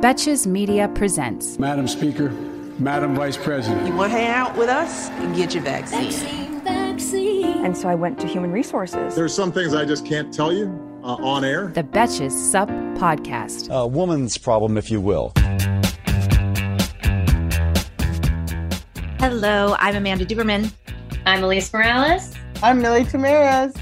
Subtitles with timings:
[0.00, 1.58] Betches Media presents.
[1.58, 2.30] Madam Speaker,
[2.78, 3.84] Madam Vice President.
[3.84, 6.12] You want to hang out with us and get your vaccine.
[6.12, 7.64] Vaccine, vaccine.
[7.64, 9.16] And so I went to human resources.
[9.16, 10.66] There's some things I just can't tell you
[11.02, 11.72] uh, on air.
[11.74, 13.74] The Betches Sup Podcast.
[13.74, 15.32] A woman's problem, if you will.
[19.18, 20.72] Hello, I'm Amanda Duberman.
[21.26, 22.34] I'm Alise Morales.
[22.62, 23.74] I'm Milly Tamarez.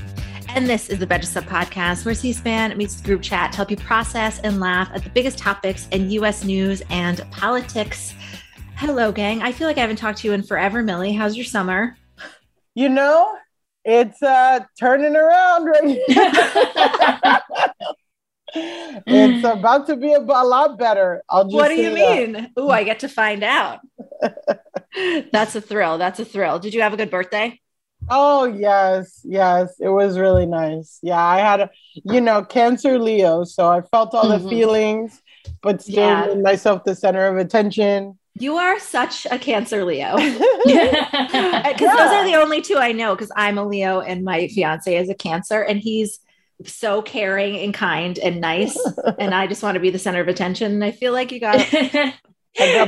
[0.57, 3.71] And this is the Betches Sup Podcast, where C-SPAN meets the group chat to help
[3.71, 6.45] you process and laugh at the biggest topics in U.S.
[6.45, 8.15] news and politics.
[8.77, 9.43] Hello, gang.
[9.43, 11.13] I feel like I haven't talked to you in forever, Milly.
[11.13, 11.99] How's your summer?
[12.75, 13.37] You know,
[13.85, 15.99] it's uh turning around right
[18.55, 21.23] it's about to be a, a lot better.
[21.29, 22.51] I'll just What do you mean?
[22.59, 23.81] Ooh, I get to find out.
[25.33, 25.99] That's a thrill.
[25.99, 26.59] That's a thrill.
[26.59, 27.61] Did you have a good birthday?
[28.09, 30.99] Oh yes, yes, it was really nice.
[31.03, 31.71] Yeah, I had a,
[32.05, 34.43] you know, Cancer Leo, so I felt all Mhm.
[34.43, 35.23] the feelings,
[35.63, 36.27] but still Yeah.
[36.27, 38.17] made myself the center of attention.
[38.39, 40.17] You are such a Cancer Leo.
[40.67, 43.15] Because those are the only two I know.
[43.15, 46.21] Because I'm a Leo and my fiance is a Cancer, and he's
[46.65, 48.79] so caring and kind and nice.
[49.19, 50.73] and I just want to be the center of attention.
[50.73, 51.67] And I feel like you got.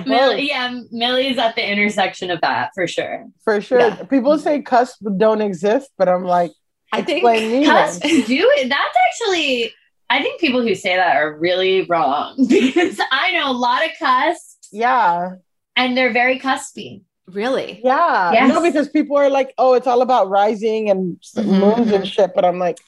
[0.06, 3.26] Milly, yeah, Milly's at the intersection of that for sure.
[3.44, 3.80] For sure.
[3.80, 4.02] Yeah.
[4.04, 6.52] People say cusp don't exist, but I'm like,
[6.92, 8.22] I think explain me Cusp then.
[8.22, 8.68] do it.
[8.68, 9.72] That's actually,
[10.08, 13.90] I think people who say that are really wrong because I know a lot of
[13.98, 15.32] cusps Yeah.
[15.76, 17.02] and they're very cuspy.
[17.26, 17.82] really.
[17.84, 18.32] Yeah.
[18.32, 18.48] Yes.
[18.54, 22.08] No, because people are like, oh, it's all about rising and s- Mhm, moons and
[22.08, 22.30] shit.
[22.34, 22.78] But I'm like,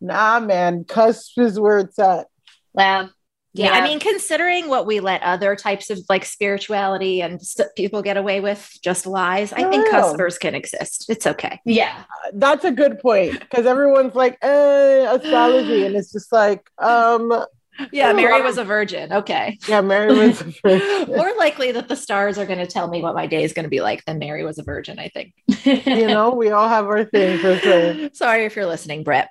[0.00, 2.28] nah, man, cusp is where it's at.
[2.74, 3.10] Wow.
[3.54, 8.00] Yeah, I mean, considering what we let other types of like spirituality and st- people
[8.00, 9.52] get away with, just lies.
[9.52, 10.00] I think Yeah.
[10.00, 11.06] cuspers can exist.
[11.10, 11.60] It's okay.
[11.66, 12.04] yeah.
[12.32, 15.84] That's a good point because everyone's like, eh, astrology.
[15.84, 17.44] And it's just like, um,
[17.90, 19.12] Yeah, Mary was a virgin.
[19.12, 19.58] Okay.
[19.68, 21.08] yeah, Mary was the first.
[21.08, 23.64] More likely that the stars are going to tell me what my day is going
[23.64, 25.34] to be like than Mary was a virgin, I think.
[25.64, 28.08] you know, we all have our thing for sure.
[28.14, 29.28] Sorry if you're listening, Brett.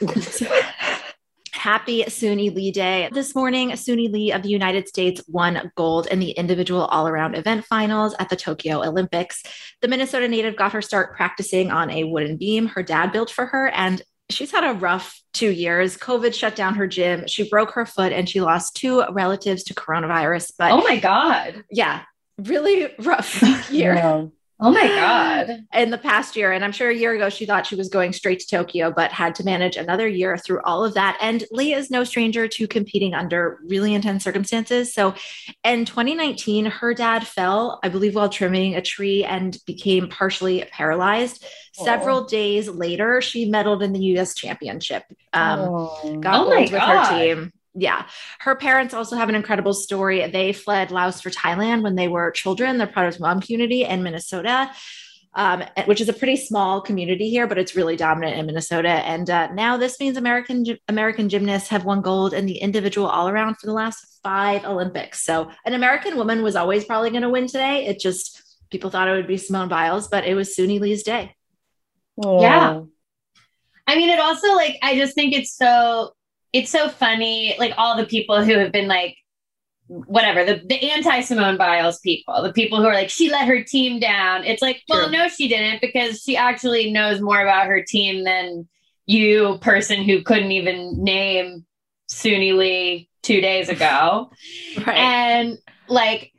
[1.60, 3.10] Happy Suni Lee Day.
[3.12, 7.34] This morning, Suni Lee of the United States won gold in the individual all around
[7.34, 9.42] event finals at the Tokyo Olympics.
[9.82, 13.44] The Minnesota native got her start practicing on a wooden beam her dad built for
[13.44, 14.00] her, and
[14.30, 15.98] she's had a rough two years.
[15.98, 17.26] COVID shut down her gym.
[17.26, 20.52] She broke her foot and she lost two relatives to coronavirus.
[20.58, 21.62] But oh my God.
[21.70, 22.04] yeah,
[22.38, 24.30] really rough year.
[24.62, 25.64] Oh my God.
[25.74, 26.52] in the past year.
[26.52, 29.10] And I'm sure a year ago she thought she was going straight to Tokyo, but
[29.10, 31.16] had to manage another year through all of that.
[31.20, 34.92] And Lee is no stranger to competing under really intense circumstances.
[34.92, 35.14] So
[35.64, 41.44] in 2019, her dad fell, I believe, while trimming a tree and became partially paralyzed.
[41.72, 45.04] Several days later, she medaled in the US championship.
[45.32, 46.18] Um, Oh.
[46.20, 47.06] got Oh gold with God.
[47.06, 47.52] her team.
[47.74, 48.06] Yeah.
[48.40, 50.26] Her parents also have an incredible story.
[50.28, 52.78] They fled Laos for Thailand when they were children.
[52.78, 54.72] They're part of the Hmong community in Minnesota,
[55.34, 58.88] um, which is a pretty small community here, but it's really dominant in Minnesota.
[58.88, 63.28] And uh, now this means American American gymnasts have won gold in the individual all
[63.28, 65.24] around for the last five Olympics.
[65.24, 67.86] So an American woman was always probably going to win today.
[67.86, 71.36] It just people thought it would be Simone Biles, but it was Suni Lee's day.
[72.22, 72.40] Oh.
[72.40, 72.80] Yeah.
[73.86, 76.12] I mean, it also like I just think it's so
[76.52, 79.16] it's so funny, like all the people who have been like
[79.86, 83.62] whatever, the, the anti Simone Biles people, the people who are like, she let her
[83.62, 84.44] team down.
[84.44, 85.12] It's like, well, True.
[85.12, 88.68] no, she didn't, because she actually knows more about her team than
[89.06, 91.66] you, person who couldn't even name
[92.08, 94.30] Suni Lee two days ago.
[94.86, 94.96] Right.
[94.96, 95.58] And
[95.88, 96.32] like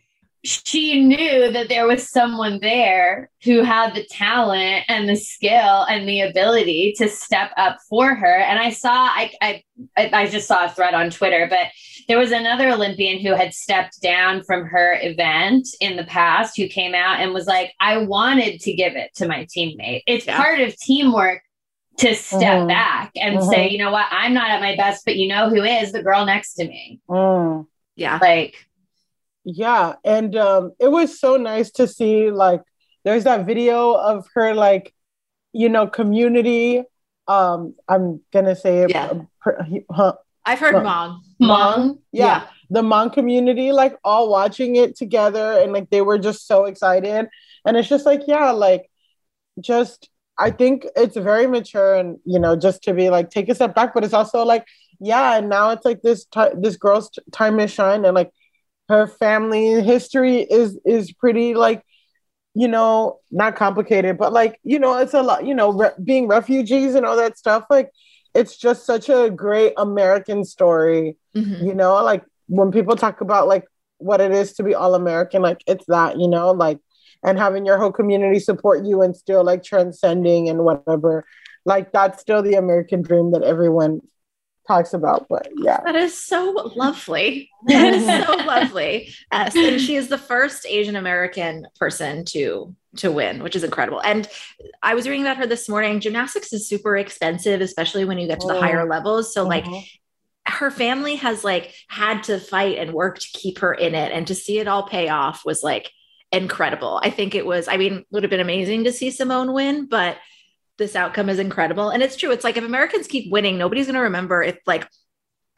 [0.44, 6.10] she knew that there was someone there who had the talent and the skill and
[6.10, 8.36] the ability to step up for her.
[8.38, 9.64] And I saw, I, I,
[9.96, 11.68] I I just saw a thread on Twitter, but
[12.08, 16.68] there was another Olympian who had stepped down from her event in the past who
[16.68, 20.02] came out and was like, I wanted to give it to my teammate.
[20.08, 20.42] It's Yeah.
[20.42, 21.44] part of teamwork
[21.98, 22.68] to step Mhm.
[22.68, 23.50] back and Mhm.
[23.50, 26.02] say, you know what, I'm not at my best, but you know who is the
[26.02, 27.00] girl next to me.
[27.08, 27.68] Mm.
[27.96, 28.18] Yeah.
[28.20, 28.56] Like,
[29.44, 32.62] Yeah, and um, it was so nice to see like
[33.04, 34.94] there's that video of her like,
[35.54, 36.84] you know, community.
[37.28, 38.92] Um, I'm gonna say it.
[38.92, 39.14] Yeah.
[39.42, 40.14] per- huh,
[40.46, 41.20] I've heard Well, Mong.
[41.40, 42.00] mom.
[42.12, 42.48] yeah, Yeah.
[42.70, 47.28] the Hmong community, like all watching it together, and like they were just so excited.
[47.66, 48.90] And it's just like, yeah, like
[49.60, 53.56] just I think it's very mature, and you know, just to be like take a
[53.56, 54.66] step back, but it's also like,
[55.00, 58.32] yeah, and now it's like this ti this girl's t- time is shine, and like
[58.90, 61.84] her family history is is pretty like
[62.54, 66.28] you know not complicated but like you know it's a lot you know re- being
[66.28, 67.90] refugees and all that stuff like
[68.36, 71.66] it's just such a great american story Mhm.
[71.66, 73.66] you know like when people talk about like
[74.00, 76.80] what it is to be all american like it's that you know like
[77.24, 81.24] and having your whole community support you and still like transcending and whatever
[81.66, 84.02] like that's still the american dream that everyone
[84.68, 87.50] talks about but yeah That is so lovely.
[87.68, 89.14] That is so lovely.
[89.32, 89.56] Yes.
[89.56, 94.02] And she is the first Asian American person to to win, which is incredible.
[94.02, 94.28] And
[94.84, 96.00] I was reading about her this morning.
[96.00, 98.60] Gymnastics is super expensive, especially when you get to the Oh.
[98.62, 99.34] higher levels.
[99.34, 99.84] So like Mhm.
[100.48, 104.26] her family has like had to fight and work to keep her in it and
[104.28, 105.90] to see it all pay off was like
[106.32, 107.00] incredible.
[107.04, 110.18] I think it was I mean, would have been amazing to see Simone win, but
[110.82, 111.92] this outcome is incredible.
[111.92, 112.32] And it's true.
[112.32, 114.88] It's like if Americans keep winning, nobody's going to remember if like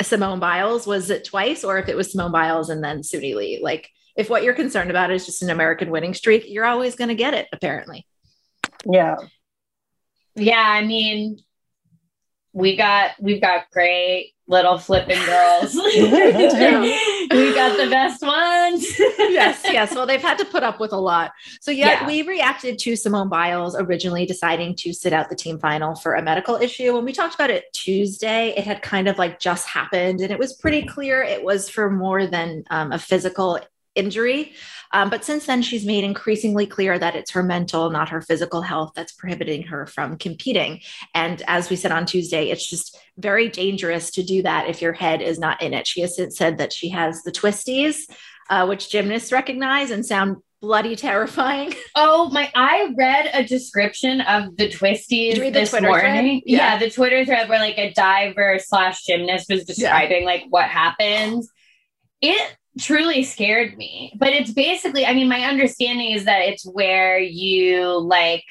[0.01, 3.61] Simone Biles was it twice or if it was Simone Biles and then Suni Lee.
[3.63, 7.07] Like if what you're concerned about is just an American winning streak, you're always going
[7.07, 8.05] to get it apparently.
[8.85, 9.15] yeah
[10.35, 11.39] Yeah, I mean,
[12.51, 15.73] we got we've got great little flipping girls.
[17.33, 18.85] we got the best ones.
[19.19, 19.93] yes, yes.
[19.95, 21.31] Well, they've had to put up with a lot.
[21.61, 22.07] So yeah, Yeah.
[22.07, 26.21] we reacted to Simone Biles originally deciding to sit out the team final for a
[26.21, 26.93] medical issue.
[26.93, 30.39] When we talked about it Tuesday, it had kind of like just happened, and it
[30.39, 33.59] was pretty clear it was for more than um, a physical
[33.95, 34.53] injury.
[34.93, 38.61] Um, but since then, she's made increasingly clear that it's her mental, not her physical
[38.61, 40.81] health, that's prohibiting her from competing.
[41.15, 44.93] And as we said on Tuesday, it's just very dangerous to do that if your
[44.93, 45.87] head is not in it.
[45.87, 47.97] She has since said that she has the twisties,
[48.49, 51.73] uh, which gymnasts recognize and sound bloody terrifying.
[51.95, 52.51] Oh my!
[52.55, 56.41] I read a description of the twisties Did you read the this Twitter morning.
[56.45, 56.57] Yeah.
[56.57, 56.77] Yeah.
[56.79, 61.49] the Twitter thread where like a diver slash gymnast was describing like what happens.
[62.19, 65.05] It truly scared me, but it's basically.
[65.05, 68.43] I mean, my understanding is that it's where you like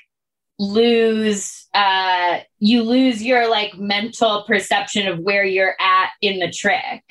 [0.58, 7.02] lose uh you lose your like mental perception of where you're at in the trick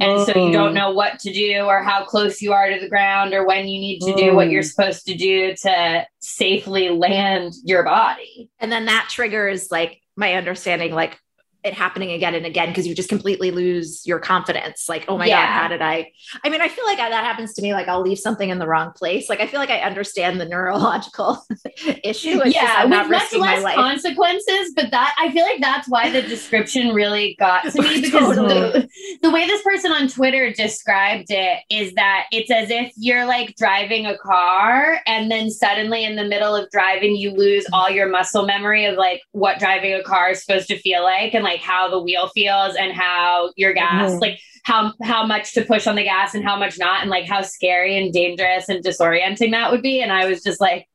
[0.00, 0.74] and so you don't Mm.
[0.74, 3.80] know what to do or how close you are to the ground or when you
[3.80, 4.70] need to do what you're Mm.
[4.70, 10.92] supposed to do to safely land your body And then that triggers like my understanding,
[10.92, 11.18] like
[11.64, 14.88] it happening again and again because you just completely lose your confidence.
[14.88, 15.46] Like, oh my Yeah.
[15.46, 16.12] God, how did I?
[16.44, 17.72] I mean, I feel like that happens to me.
[17.72, 19.28] Like, I'll leave something in the wrong place.
[19.28, 21.44] Like, I feel like I understand the neurological
[22.04, 22.40] issue.
[22.44, 26.22] It's yeah I'm with much less consequences but that i feel like that's why the
[26.22, 28.88] description really got to me because the, Totally.
[29.22, 33.54] the way this person on twitter described it is that it's as if you're like
[33.56, 38.08] driving a car and then suddenly in the middle of driving you lose all your
[38.08, 41.49] muscle memory of like what driving a car is supposed to feel like and like
[41.58, 44.20] how the wheel feels and how your gas Mhm.
[44.20, 47.26] like how how much to push on the gas and how much not and like
[47.26, 50.86] how scary and dangerous and disorienting that would be and i was just like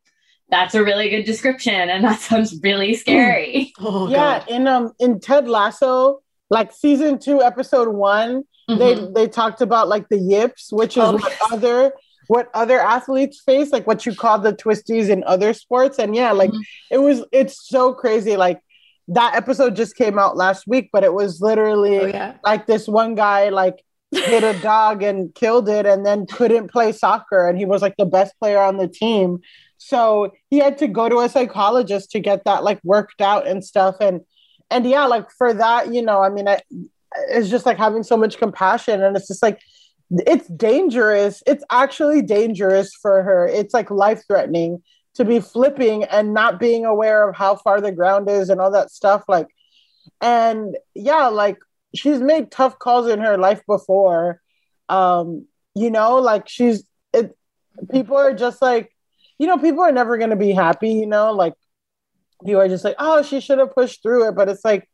[0.50, 4.48] that's a really good description and that sounds really scary oh, yeah, God.
[4.50, 6.22] in um in Ted Lasso,
[6.52, 8.78] like season two, episode one, Mhm.
[8.80, 11.52] they they talked about like the yips, which is Oh, what yes.
[11.52, 11.94] other
[12.28, 15.98] what other athletes face, like what you call the twisties in other sports.
[16.00, 16.62] And yeah, like Mhm.
[16.92, 18.36] it was it's so crazy.
[18.38, 18.60] Like
[19.10, 22.36] that episode just came out last week, but it was literally Oh, yeah.
[22.44, 26.92] like this one guy like hit a dog and killed it and then couldn't play
[26.92, 29.40] soccer and he was like the best player on the team.
[29.78, 33.64] So he had to go to a psychologist to get that like worked out and
[33.64, 34.22] stuff and
[34.72, 36.60] and yeah like for that you know i mean I,
[37.30, 39.60] it's just like having so much compassion and it's just like
[40.12, 41.42] it's dangerous.
[41.48, 43.48] It's actually dangerous for her.
[43.48, 44.84] It's like life threatening
[45.16, 48.72] to be flipping and not being aware of how far the ground is and all
[48.72, 49.48] that stuff like
[50.22, 51.58] and yeah like
[51.94, 54.42] she's made tough calls in her life before
[54.90, 57.36] um you know like she's it
[57.92, 58.92] people are just like
[59.40, 61.54] you know people are never going to be happy you know like
[62.44, 64.88] you are just like oh she should have pushed through it but it's like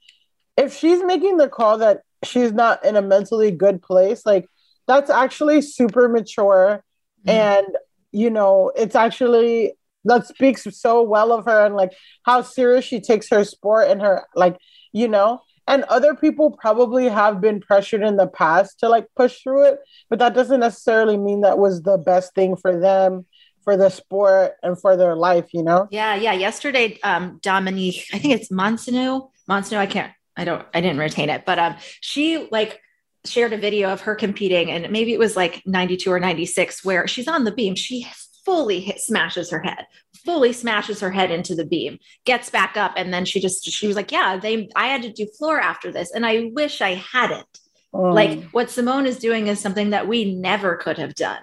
[0.58, 4.26] if she's making the call that she's not in a mentally good place.
[4.26, 4.48] Like
[4.88, 6.84] that's actually super mature
[7.26, 7.30] mm-hmm.
[7.30, 7.68] and
[8.12, 9.74] you know, it's actually
[10.06, 11.92] that speaks so well of her and like
[12.24, 14.58] how serious she takes her sport and her like,
[14.92, 19.42] you know, and other people probably have been pressured in the past to like push
[19.42, 19.80] through it,
[20.10, 23.26] but that doesn't necessarily mean that was the best thing for them
[23.64, 25.88] for the sport and for their life, you know?
[25.92, 26.34] Yeah, yeah.
[26.34, 29.22] Yesterday, um, Dominique, I think it's Monsignor.
[29.48, 32.82] Monsignor, I can't, I don't, I didn't retain it, but um, she like
[33.26, 37.08] shared a video of her competing, and maybe it was like 92 or 96, where
[37.08, 37.76] she's on the beam.
[37.76, 38.08] She
[38.52, 39.88] fully hit, smashes her head,
[40.26, 43.88] fully smashes her head into the beam, gets back up, and then she just she
[43.88, 46.96] was like, "Yeah, they I had to do floor after this, and I wish I
[46.96, 47.60] hadn't."
[47.94, 48.14] Mm.
[48.14, 51.40] Like what Simone is doing is something that we never could have done.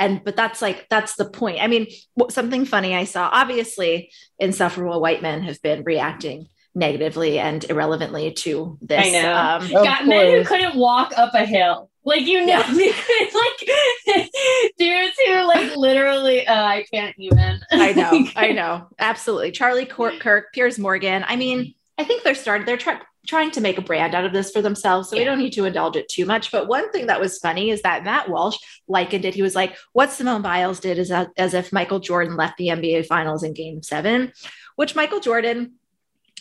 [0.00, 1.62] And but that's like that's the point.
[1.62, 1.86] I mean
[2.30, 8.78] something funny i saw obviously insufferable white men have been reacting negatively and irrelevantly to
[8.80, 9.34] this i know.
[9.34, 12.60] um, got men who couldn't walk up a hill like you know yeah.
[14.16, 14.30] like
[14.78, 20.52] dudes who like literally uh, i can't even i know i know absolutely charlie kirk
[20.52, 24.14] piers morgan i mean i think they're started they're trying trying to make a brand
[24.14, 25.10] out of this for themselves.
[25.10, 25.20] So yeah.
[25.20, 26.50] we don't need to indulge it too much.
[26.50, 28.56] But one thing that was funny is that Matt Walsh
[28.88, 29.34] likened it.
[29.34, 33.04] He was like, what Simone Biles did is as if Michael Jordan left the NBA
[33.06, 34.32] finals in game seven,
[34.76, 35.74] which Michael Jordan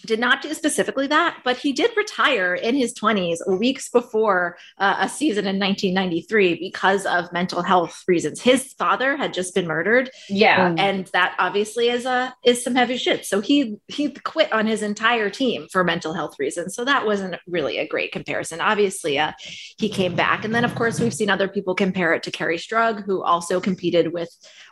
[0.05, 4.97] did not do specifically that, but he did retire in his 20s, weeks before uh,
[4.99, 8.41] a season in 1993 because of mental health reasons.
[8.41, 10.09] His father had just been murdered.
[10.29, 10.75] Yeah.
[10.77, 13.25] And that obviously is a is some heavy shit.
[13.25, 16.75] So he he quit on his entire team for mental health reasons.
[16.75, 18.61] So that wasn't really a great comparison.
[18.61, 19.33] Obviously, uh,
[19.77, 20.45] he came back.
[20.45, 23.59] And then of course we've seen other people compare it to Kerri Strug, who also
[23.59, 24.29] competed with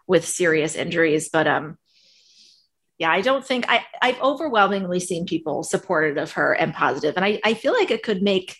[0.07, 1.29] with serious injuries.
[1.29, 1.77] But um
[2.97, 7.25] yeah, I don't think I, I've overwhelmingly seen people supportive of her and positive, and
[7.25, 8.57] I, I feel like it could make.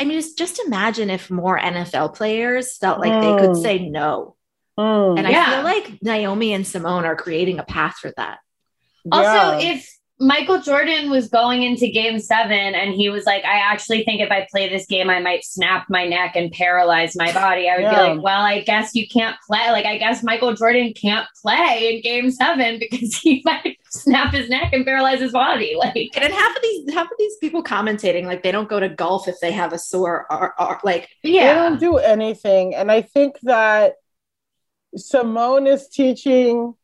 [0.00, 3.20] I mean, just imagine if more NFL players felt like mm.
[3.20, 3.62] they could mm.
[3.62, 4.36] say no,
[4.78, 5.18] mm.
[5.18, 5.50] and I yeah.
[5.50, 8.38] feel like Naomi and Simone are creating a path for that.
[9.12, 9.74] Also, yeah.
[9.74, 14.20] if Michael Jordan was going into game seven and he was like, I actually think
[14.20, 17.68] if I play this game, I might snap my neck and paralyze my body.
[17.68, 17.90] I would yeah.
[17.90, 19.72] be like, well, I guess you can't play.
[19.72, 24.48] Like, I guess Michael Jordan can't play in game seven because he might snap his
[24.48, 25.76] neck and paralyze his body.
[25.84, 28.88] Like, and half of these, half of these people commentating, like, they don't go to
[28.88, 32.74] golf if they have a sore or, or like, yeah, they don't do anything.
[32.74, 33.94] And I think that
[34.96, 36.74] Simone is teaching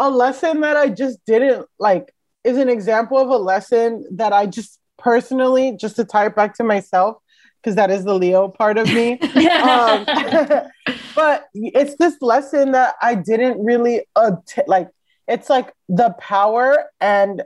[0.00, 4.46] a lesson that I just didn't like is an example of a lesson that I
[4.46, 7.18] just personally, just to tie it back to myself,
[7.62, 9.20] because that is the Leo part of me.
[9.60, 10.06] um,
[11.14, 14.32] but it's this lesson that I didn't really uh,
[14.66, 14.88] like.
[15.28, 17.42] It's like the power and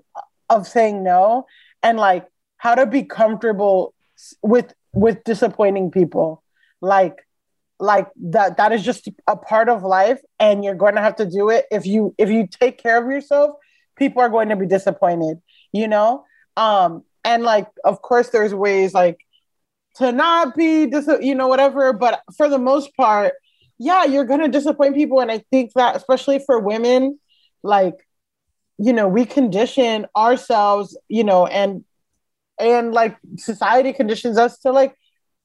[0.48, 1.46] of saying no,
[1.82, 3.94] and like how to be comfortable
[4.42, 6.42] with with disappointing people.
[6.80, 7.23] Like
[7.80, 11.26] like that that is just a part of life and you're going to have to
[11.26, 11.66] do it.
[11.70, 13.56] If you if you take care of yourself
[13.96, 15.40] people are going to be disappointed
[15.72, 16.24] you know?
[16.56, 19.18] Um and like of course there's ways like
[19.96, 23.32] to not be dis- you know whatever but for the most part
[23.78, 27.18] yeah you're going to disappoint people and i think that especially for women
[27.62, 28.06] like
[28.78, 31.84] you know we condition ourselves you know and
[32.58, 34.94] and like society conditions us to like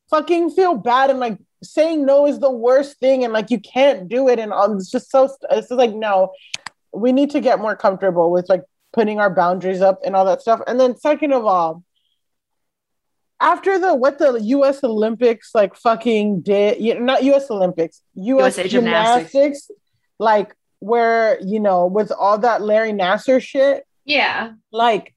[0.09, 4.07] fucking feel bad and like saying no is the worst thing and like you can't
[4.07, 6.31] do it and um, it's just so it's just like no
[6.93, 10.41] we need to get more comfortable with like putting our boundaries up and all that
[10.41, 10.61] stuff.
[10.67, 11.83] And then second of all
[13.39, 18.57] after the what the US Olympics like fucking did you know, not US Olympics US
[18.57, 19.71] USA gymnastics, gymnastics
[20.17, 24.53] like where you know with all that Larry Nassar shit yeah.
[24.71, 25.13] like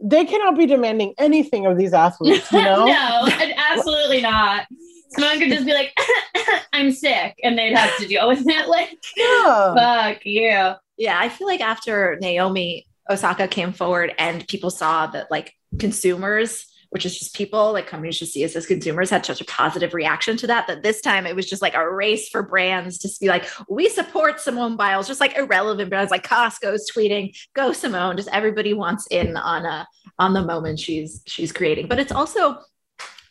[0.00, 2.86] they cannot be demanding anything of these athletes you know?
[2.86, 3.28] No
[3.70, 4.66] absolutely not
[5.14, 5.96] Someone could just be like,
[6.72, 8.68] I'm sick, and they'd have to deal with it.
[8.68, 9.74] Like, yeah.
[9.74, 10.72] fuck you.
[10.96, 16.66] Yeah, I feel like after Naomi Osaka came forward and people saw that like consumers,
[16.90, 19.94] which is just people, like companies should see us as consumers, had such a positive
[19.94, 23.10] reaction to that, that this time it was just like a race for brands to
[23.20, 28.16] be like, we support Simone Biles, just like irrelevant brands like Costco's tweeting, go Simone.
[28.16, 29.86] Just everybody wants in on a
[30.18, 31.88] on the moment she's she's creating.
[31.88, 32.58] But it's also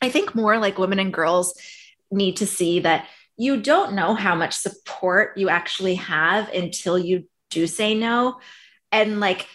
[0.02, 1.54] I think more like women and girls
[2.12, 7.26] need to see that you don't know how much support you actually have until you
[7.50, 8.40] do say no.
[8.92, 9.48] And like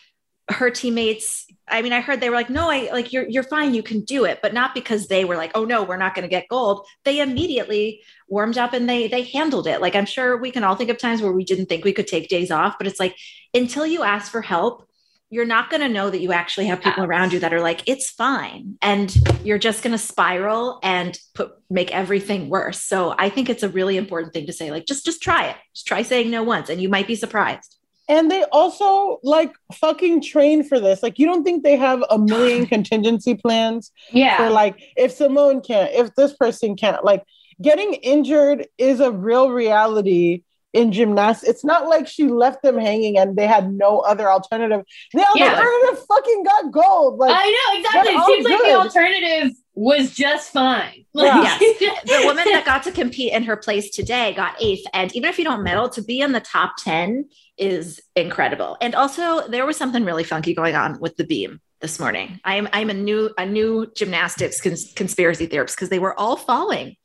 [0.50, 3.74] her teammates, I mean, I heard they were like, no, I like you're you're fine,
[3.74, 6.28] you can do it, but not because they were like, oh no, we're not gonna
[6.28, 6.86] get gold.
[7.04, 9.80] They immediately warmed up and they they handled it.
[9.80, 12.06] Like I'm sure we can all think of times where we didn't think we could
[12.06, 13.16] take days off, but it's like
[13.52, 14.88] until you ask for help,
[15.28, 17.82] you're not going to know that you actually have people around you that are like
[17.86, 23.28] it's fine and you're just going to spiral and put make everything worse so i
[23.28, 26.02] think it's a really important thing to say like just just try it just try
[26.02, 27.76] saying no once and you might be surprised
[28.08, 31.02] and they also like fucking train for this.
[31.02, 33.90] Like, you don't think they have a million contingency plans?
[34.12, 34.36] Yeah.
[34.36, 37.24] For like, if Simone can't, if this person can't, like,
[37.60, 40.42] getting injured is a real reality
[40.76, 41.48] in gymnastics.
[41.50, 44.82] It's not like she left them hanging and they had no other alternative.
[45.12, 45.54] The Yeah.
[45.54, 47.18] alternative fucking got gold.
[47.18, 48.12] Like, I know exactly.
[48.12, 51.04] It all seems like the alternative was just fine.
[51.14, 55.14] Like, yes the woman that got to compete in her place today got eighth and
[55.16, 57.24] even if you don't medal to be in the top 10
[57.56, 61.98] is incredible and also there was something really funky going on with the beam this
[61.98, 66.36] morning i'm i'm a new a new gymnastics cons- conspiracy theorist because they were all
[66.36, 66.96] falling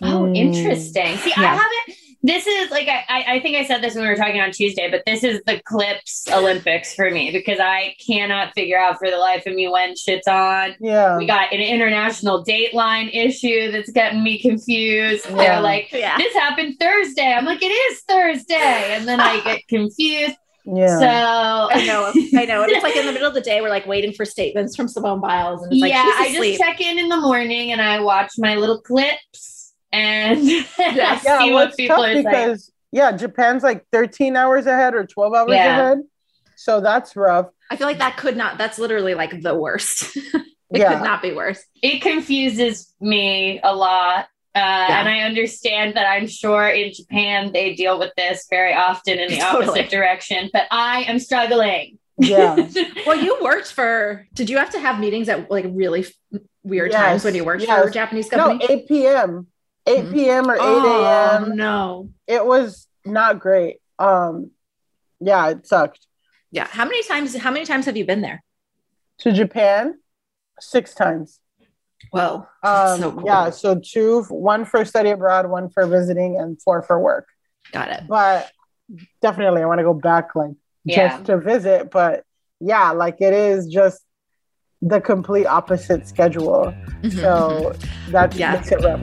[0.00, 0.36] Oh, Mm.
[0.36, 1.16] interesting.
[1.16, 1.96] See, I haven't.
[2.22, 4.50] This is like I, I I think I said this when we were talking on
[4.50, 9.08] Tuesday, but this is the clips Olympics for me because I cannot figure out for
[9.10, 10.74] the life of me when shit's on.
[10.80, 11.16] yeah.
[11.16, 15.24] We got an international dateline issue that's getting me confused.
[15.30, 15.36] Yeah.
[15.36, 16.18] They're like, Yeah.
[16.18, 17.32] this happened Thursday.
[17.32, 18.56] I'm like, it is Thursday.
[18.96, 20.36] And then I get confused.
[20.66, 20.98] yeah.
[20.98, 22.62] So I know, I know.
[22.64, 24.88] And it's like in the middle of the day, we're like waiting for statements from
[24.88, 27.80] Simone Biles, and it's like yeah, she's I just check in in the morning and
[27.80, 29.59] I watch my little clips
[29.92, 30.40] and
[30.78, 32.24] yeah, see well, what it's people tough are saying.
[32.24, 35.80] because yeah, Japan's like 13 hours ahead or 12 hours Yeah.
[35.80, 35.98] ahead.
[36.56, 37.46] So that's rough.
[37.70, 38.58] I feel like that could not.
[38.58, 40.16] That's literally like the worst.
[40.16, 40.94] it Yeah.
[40.94, 41.62] could not be worse.
[41.82, 44.26] it confuses me a lot.
[44.54, 49.18] Uh, And I understand that I'm sure in Japan they deal with this very often
[49.20, 49.66] in the Totally.
[49.68, 51.98] opposite direction, but I am struggling.
[52.18, 52.56] Yeah.
[53.06, 54.26] Well, you worked for.
[54.34, 57.44] Did you have to have meetings at like really f- weird Yes, times when you
[57.44, 57.86] worked for yes.
[57.86, 58.66] a Japanese no, company?
[58.82, 59.46] 8 p.m.
[59.86, 60.12] 8 Mhm.
[60.12, 60.50] p.m.
[60.50, 61.56] or 8 Oh a.m.
[61.56, 62.10] no!
[62.26, 63.78] It was not great.
[63.98, 64.50] Um,
[65.20, 66.06] yeah, it sucked.
[66.50, 66.66] Yeah.
[66.66, 67.36] How many times?
[67.36, 68.42] How many times have you been there?
[69.18, 69.98] To Japan,
[70.60, 71.40] six times.
[72.10, 72.46] Whoa.
[72.62, 73.22] Um, so cool.
[73.26, 77.26] yeah, so two, one for study abroad, one for visiting, and four for work.
[77.72, 78.02] Got it.
[78.08, 78.50] But
[79.20, 80.52] definitely, I want to go back, like
[80.84, 81.08] Yeah.
[81.08, 81.90] just to visit.
[81.90, 82.24] But
[82.60, 84.02] yeah, like it is just
[84.82, 86.74] the complete opposite schedule.
[87.10, 87.72] So
[88.08, 88.52] that Yeah.
[88.54, 89.02] makes it rough.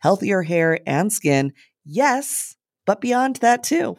[0.00, 1.52] healthier hair and skin.
[1.84, 3.98] Yes, but beyond that too.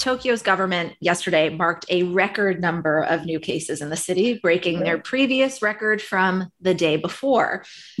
[0.00, 4.98] Tokyo's government yesterday marked a record number of new cases in the city, breaking their
[4.98, 7.64] previous record from the day before.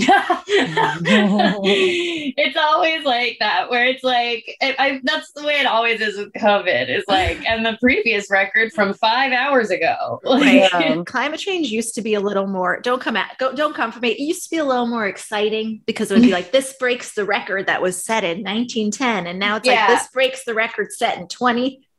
[2.36, 6.16] it's always like that, where it's like, it, I, that's the way it always is
[6.16, 6.88] with COVID.
[6.88, 10.20] Is like, and the previous record from five hours ago.
[10.24, 11.06] Like, Right.
[11.10, 12.80] Climate change used to be a little more.
[12.80, 13.36] Don't come at.
[13.38, 14.10] Go, don't come for me.
[14.10, 17.14] It used to be a little more exciting because it would be like this breaks
[17.14, 19.86] the record that was set in 1910, and now it's Yeah.
[19.86, 21.28] like this breaks the record set in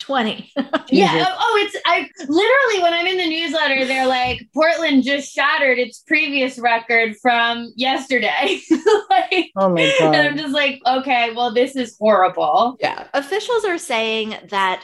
[0.01, 0.51] 2020.
[0.93, 1.25] Yeah.
[1.25, 5.79] Oh, oh, it's I literally when I'm in the newsletter, they're like, Portland just shattered
[5.79, 8.59] its previous record from yesterday.
[9.09, 10.13] like, Oh my god.
[10.15, 12.75] and I'm just like, okay, well, this is horrible.
[12.81, 13.07] Yeah.
[13.13, 14.83] Officials are saying that,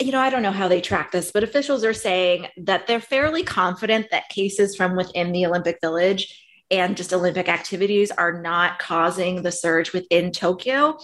[0.00, 3.00] you know, I don't know how they track this, but officials are saying that they're
[3.00, 8.78] fairly confident that cases from within the Olympic Village and just Olympic activities are not
[8.78, 10.98] causing the surge within Tokyo.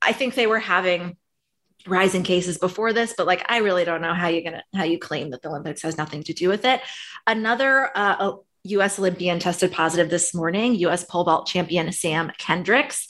[0.00, 1.18] I think they were having
[1.86, 4.98] rising cases before this, but like I really don't know how you're gonna how you
[4.98, 6.80] claim that the Olympics has nothing to do with it.
[7.26, 8.32] Another uh,
[8.64, 8.98] U.S.
[8.98, 10.74] Olympian tested positive this morning.
[10.76, 11.04] U.S.
[11.04, 13.06] pole vault champion Sam Kendricks.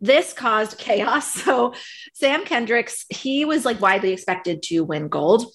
[0.00, 1.42] This caused chaos.
[1.44, 1.74] So
[2.14, 5.46] Sam Kendricks, he was like widely expected to win gold.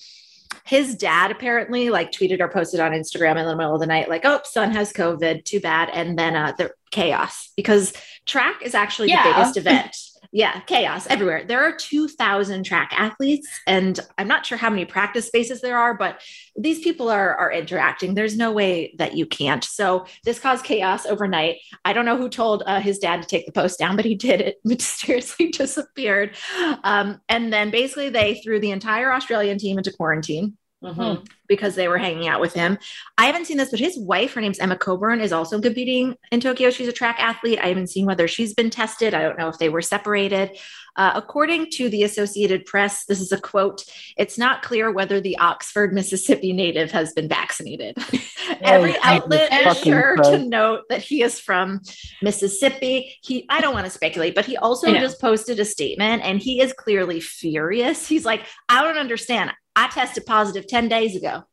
[0.66, 4.08] His dad apparently like tweeted or posted on Instagram in the middle of the night,
[4.08, 5.44] like, "Oh, son has COVID.
[5.44, 7.92] Too bad." And then uh, the chaos because
[8.26, 9.24] track is actually Yeah.
[9.24, 9.98] the biggest event.
[10.36, 11.44] Yeah, chaos everywhere.
[11.44, 15.94] There are 2,000 track athletes, and I'm not sure how many practice spaces there are,
[15.94, 16.22] but
[16.56, 18.16] these people are, are interacting.
[18.16, 19.64] There's no way that you can't.
[19.64, 21.58] So this caused chaos overnight.
[21.86, 24.16] I don't know who told uh, his dad to take the post down, but he
[24.16, 24.42] did.
[24.42, 26.36] It mysteriously disappeared.
[26.84, 31.26] Um, and then basically, they threw the entire Australian team into quarantine Mhm.
[31.48, 32.78] because they were hanging out with him.
[33.18, 36.40] I haven't seen this, but his wife, her name's Emma Coburn, is also competing in
[36.40, 36.70] Tokyo.
[36.72, 37.60] She's a track athlete.
[37.62, 39.14] I haven't seen whether she's been tested.
[39.14, 40.58] I don't know if they were separated.
[40.96, 43.84] Uh, according to the Associated Press, this is a quote
[44.16, 47.98] It's not clear whether the Oxford, Mississippi native has been vaccinated.
[48.62, 51.82] Every outlet is sure to note that he is from
[52.22, 53.18] Mississippi.
[53.24, 55.00] He, I don't want to speculate, but he also know.
[55.00, 58.08] just posted a statement and he is clearly furious.
[58.08, 59.52] He's like, I don't understand.
[59.76, 61.44] I tested positive 10 days ago.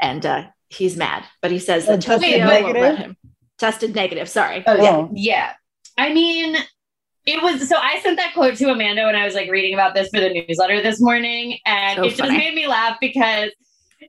[0.00, 2.98] And uh, he's mad, but he says that And tested Tokyo won't let negative?
[2.98, 3.16] him.
[3.58, 4.28] Tested negative.
[4.28, 4.62] Sorry.
[4.66, 4.90] Oh, yeah.
[4.96, 5.10] Oh.
[5.12, 5.52] Yeah.
[5.96, 6.56] I mean,
[7.26, 9.94] it was so I sent that quote to Amanda when I was like reading about
[9.94, 13.50] this for the newsletter this morning, and So it just made me laugh because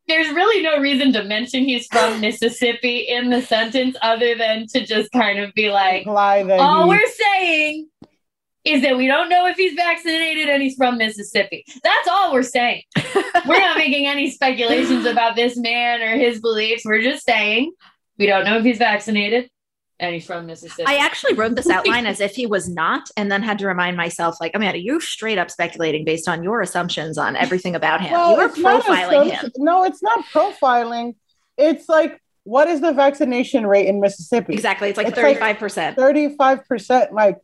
[0.08, 4.86] there's really no reason to mention he's from Mississippi in the sentence other than to
[4.86, 7.89] just kind of be like, Imply that all he- we're saying
[8.72, 11.66] is that we don't know if he's vaccinated and he's from Mississippi.
[11.84, 12.84] That's all we're saying.
[13.48, 16.84] we're not making any speculations about this man or his beliefs.
[16.86, 17.72] We're just saying
[18.18, 19.50] we don't know if he's vaccinated
[20.00, 20.86] and he's from Mississippi.
[20.88, 23.98] I actually wrote this outline as if he was not, and then had to remind
[23.98, 28.12] myself, like, Amanda, you're straight up speculating based on your assumptions on everything about him.
[28.12, 29.52] you are profiling him.
[29.58, 31.16] No, it's not profiling.
[31.58, 34.54] It's like, what is the vaccination rate in Mississippi?
[34.54, 34.90] Exactly.
[34.90, 35.96] It's like It's like 35%.
[35.96, 37.12] 35%.
[37.12, 37.38] Like,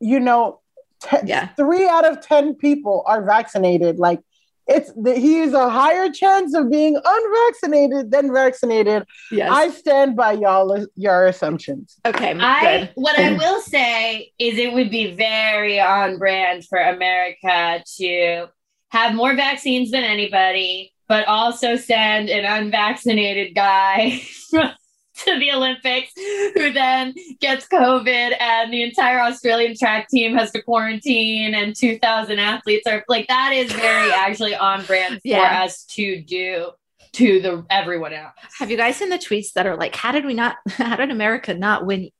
[0.00, 0.59] you know,
[1.02, 1.48] te- Yeah.
[1.56, 3.98] three out of 10 people are vaccinated.
[3.98, 4.20] Like,
[4.66, 9.04] it's the, he is a higher chance of being unvaccinated than vaccinated.
[9.32, 9.50] yes.
[9.52, 11.96] I stand by y'all your assumptions.
[12.06, 12.34] okay.
[12.38, 12.90] I good.
[12.94, 18.46] what I will say is it would be very on brand for America to
[18.90, 24.20] have more vaccines than anybody, but also send an unvaccinated guy
[25.24, 30.62] to the Olympics who then gets COVID and the entire Australian track team has to
[30.62, 35.62] quarantine and 2,000 athletes are like that is very actually on brand for Yeah.
[35.64, 36.70] us to do
[37.12, 38.32] to the everyone else.
[38.58, 41.10] Have you guys seen the tweets that are like, how did we not, how did
[41.10, 42.10] America not win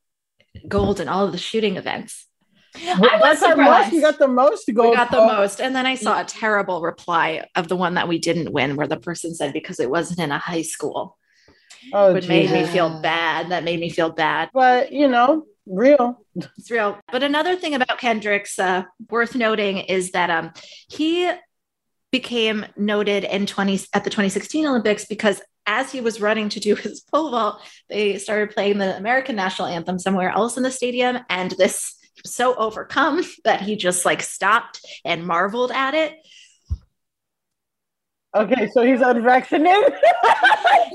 [0.67, 2.27] gold in all of the shooting events?
[2.77, 3.67] I was That's our most.
[3.67, 3.93] surprised.
[3.93, 4.91] We got the most gold.
[4.91, 5.61] we got the most.
[5.61, 6.29] And then I saw a mm.
[6.29, 9.91] terrible reply of the one that we didn't win, where the person said because it
[9.91, 11.19] wasn't in a high school,
[11.93, 13.51] Oh, which made me feel bad.
[13.51, 14.51] That made me feel bad.
[14.53, 16.25] But, you know, real.
[16.35, 16.99] It's real.
[17.11, 20.53] But another thing about Kendricks uh, worth noting is that um,
[20.89, 21.31] he
[22.11, 26.75] became noted in 20 at the 2016 Olympics because as he was running to do
[26.77, 31.19] his pole vault, they started playing the American national anthem somewhere else in the stadium,
[31.29, 36.15] and this was so overcome that he just like stopped and marveled at it.
[38.35, 39.95] Okay, so he's unvaccinated.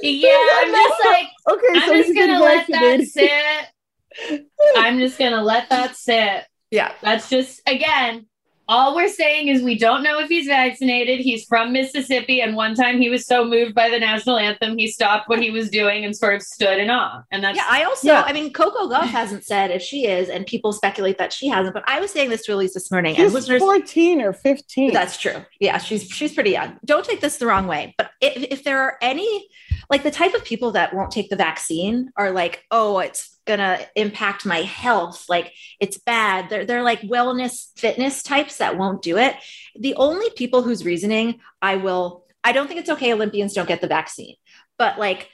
[0.02, 4.42] Yeah, I'm just like okay, I'm so just he's gonna let that sit.
[4.78, 6.44] I'm just gonna let that sit.
[6.70, 6.92] Yeah.
[7.02, 8.28] That's just again,
[8.68, 11.20] All we're saying is we don't know if he's vaccinated.
[11.20, 14.88] He's from Mississippi, and one time he was so moved by the national anthem, he
[14.88, 17.22] stopped what he was doing and sort of stood in awe.
[17.32, 17.68] And that's yeah.
[17.70, 18.24] I also, Yeah.
[18.26, 21.74] I mean, Coco Gauff hasn't said if she is, and people speculate that she hasn't.
[21.74, 24.94] But I was saying this to Alise this morning, and She's listeners, 14 or 15.
[24.94, 25.46] That's true.
[25.60, 26.78] Yeah, she's she's pretty young.
[26.86, 29.48] Don't take this the wrong way, but if, if there are any
[29.90, 33.80] like the type of people that won't take the vaccine are like, oh, it's gonna
[33.96, 36.50] impact my health, like it's bad.
[36.50, 39.36] They're they're like wellness fitness types that won't do it.
[39.80, 43.82] The only people whose reasoning I will, I don't think it's okay Olympians don't get
[43.82, 44.36] the vaccine,
[44.78, 45.30] but like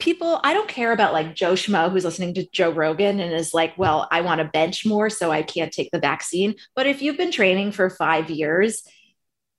[0.00, 3.54] people, I don't care about like Joe Schmo who's listening to Joe Rogan and is
[3.54, 6.56] like, well, I want to bench more, so I can't take the vaccine.
[6.74, 8.82] But if you've been training for five years,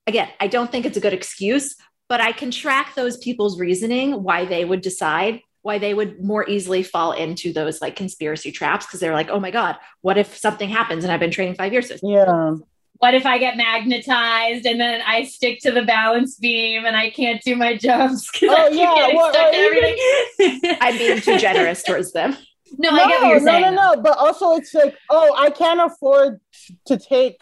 [0.08, 1.76] again, I don't think it's a good excuse,
[2.10, 6.48] but I can track those people's reasoning why they would decide why they would more
[6.50, 10.36] easily fall into those like conspiracy traps because they're like, oh my God, what if
[10.38, 11.88] something happens and I've been training five years?
[11.88, 12.02] Since?
[12.04, 12.56] Yeah.
[12.98, 17.10] what if I get magnetized and then I stick to the balance beam and I
[17.12, 20.78] can't do my jumps because Oh, I keep yeah, getting well, stuck or everything?
[20.82, 22.36] I'm being too generous towards them.
[22.78, 23.62] no, I get what you're saying.
[23.62, 24.02] No, no, no.
[24.02, 26.40] But also, it's like, oh, I can't afford
[26.86, 27.40] to take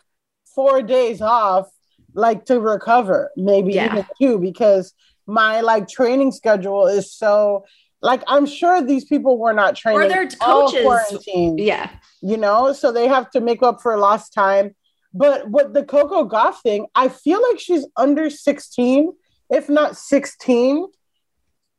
[0.55, 1.69] four days off,
[2.13, 3.91] like to recover, maybe Yeah.
[3.93, 4.93] even two, because
[5.27, 7.65] my like training schedule is so.
[8.01, 10.83] Like I'm sure these people were not training Or their coaches.
[10.83, 11.89] quarantine, Yeah.
[12.21, 14.75] you know, so they have to make up for lost time.
[15.13, 19.11] But what the Coco Gauff thing, I feel like she's under 16,
[19.49, 20.87] if not 16.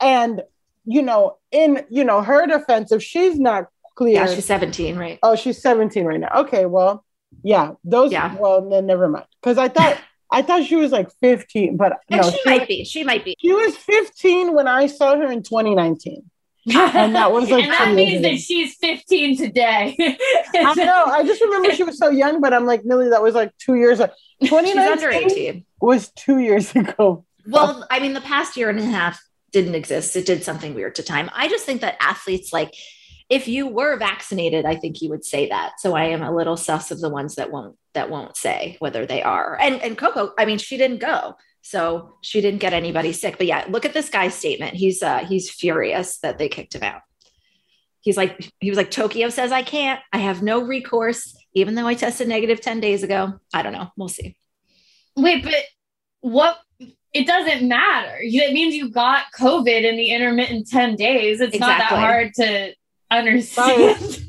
[0.00, 0.42] And,
[0.84, 4.14] you know, in, you know, her defense, if she's not clear.
[4.14, 5.18] Yeah, she's 17, right?
[5.22, 6.30] oh, she's 17 right now.
[6.40, 7.04] Okay, well,
[7.42, 8.34] yeah, those, Yeah.
[8.38, 9.26] well, then never mind.
[9.40, 9.98] Because I thought,
[10.32, 12.84] I thought she was like 15, but And no, she she, might be.
[12.84, 13.36] She might be.
[13.38, 16.30] she was 15 when I saw her in 2019.
[16.66, 19.96] And that was, like, and that means that she's 15 today.
[20.54, 21.04] I know.
[21.06, 23.74] I just remember she was so young, but I'm like, Milly, that was like two
[23.74, 24.12] years ago.
[24.42, 27.24] 2019 was two years ago.
[27.46, 29.20] Well, I mean, the past year and a half
[29.52, 30.14] didn't exist.
[30.16, 31.30] It did something weird to time.
[31.34, 32.74] I just think that athletes, like,
[33.28, 35.80] if you were vaccinated, I think you would say that.
[35.80, 39.06] So I am a little sus of the ones that won't that won't say whether
[39.06, 39.58] they are.
[39.60, 43.36] And and Coco, I mean, she didn't go, so she didn't get anybody sick.
[43.38, 44.74] But yeah, look at this guy's statement.
[44.74, 47.02] He's uh he's furious that they kicked him out.
[48.00, 50.00] He's like he was like Tokyo says I can't.
[50.12, 53.34] I have no recourse, even though I tested negative ten days ago.
[53.52, 53.90] I don't know.
[53.96, 54.36] We'll see.
[55.16, 55.54] Wait, but
[56.20, 56.58] what?
[57.12, 58.22] It doesn't matter.
[58.22, 61.40] You- It means you got COVID in the intermittent 10 days.
[61.40, 62.72] It's not that hard to
[63.10, 64.24] understand.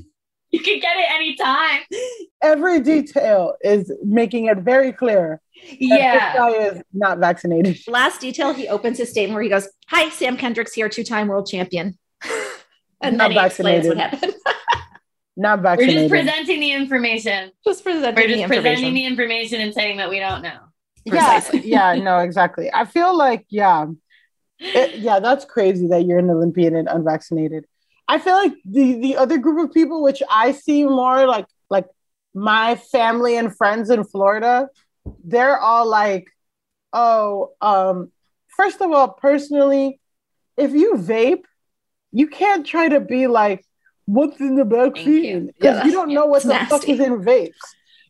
[0.52, 1.82] You can get it anytime.
[2.42, 6.14] Every detail is making it very clear that Yeah.
[6.34, 7.80] this guy is not vaccinated.
[7.88, 11.28] last detail, he opens his statement where he goes, Hi, Sam Kendricks here, two time
[11.28, 11.98] world champion.
[13.02, 14.34] and Not then he explains what happened.
[15.38, 16.12] Not vaccinated.
[16.12, 16.28] We're vaccinated.
[16.28, 17.52] just presenting the information.
[17.66, 18.94] just presenting We're the just presenting information.
[18.94, 20.58] the information and saying that we don't know.
[21.06, 22.70] yeah, yeah, no, exactly.
[22.74, 23.86] I feel like, yeah,
[24.60, 27.66] It- yeah, that's crazy that you're an Olympian and unvaccinated.
[28.14, 31.88] I feel like the the other group of people, which I see more like like
[32.34, 34.56] my family and friends in Florida,
[35.24, 36.26] they're all like,
[36.92, 38.12] oh, um,
[38.58, 40.00] first of all, personally,
[40.58, 41.46] if you vape,
[42.12, 43.66] you can't try to be like,
[44.06, 45.46] what's in the vaccine?
[45.46, 47.64] Yeah, Because you that's- don't know what the fuck is in vapes.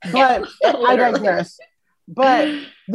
[0.11, 1.59] But I digress.
[2.07, 2.45] But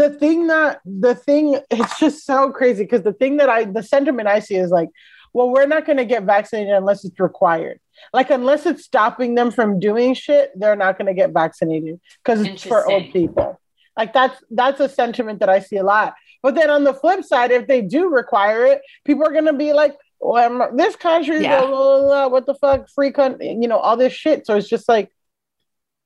[0.00, 3.84] the thing that the thing it's just so crazy because the thing that I the
[3.94, 4.90] sentiment I see is like,
[5.36, 7.78] well, we're not going to get vaccinated unless it's required.
[8.12, 12.40] Like unless it's stopping them from doing shit, they're not going to get vaccinated because
[12.46, 13.60] it's for old people.
[13.98, 16.14] Like that's that's a sentiment that I see a lot.
[16.42, 19.52] But then on the flip side, if they do require it, people are going to
[19.52, 21.60] be like, well, I'm- this country, Yeah.
[21.60, 24.46] blah, blah, blah, what the fuck, free country, you know, all this shit.
[24.46, 25.10] So it's just like,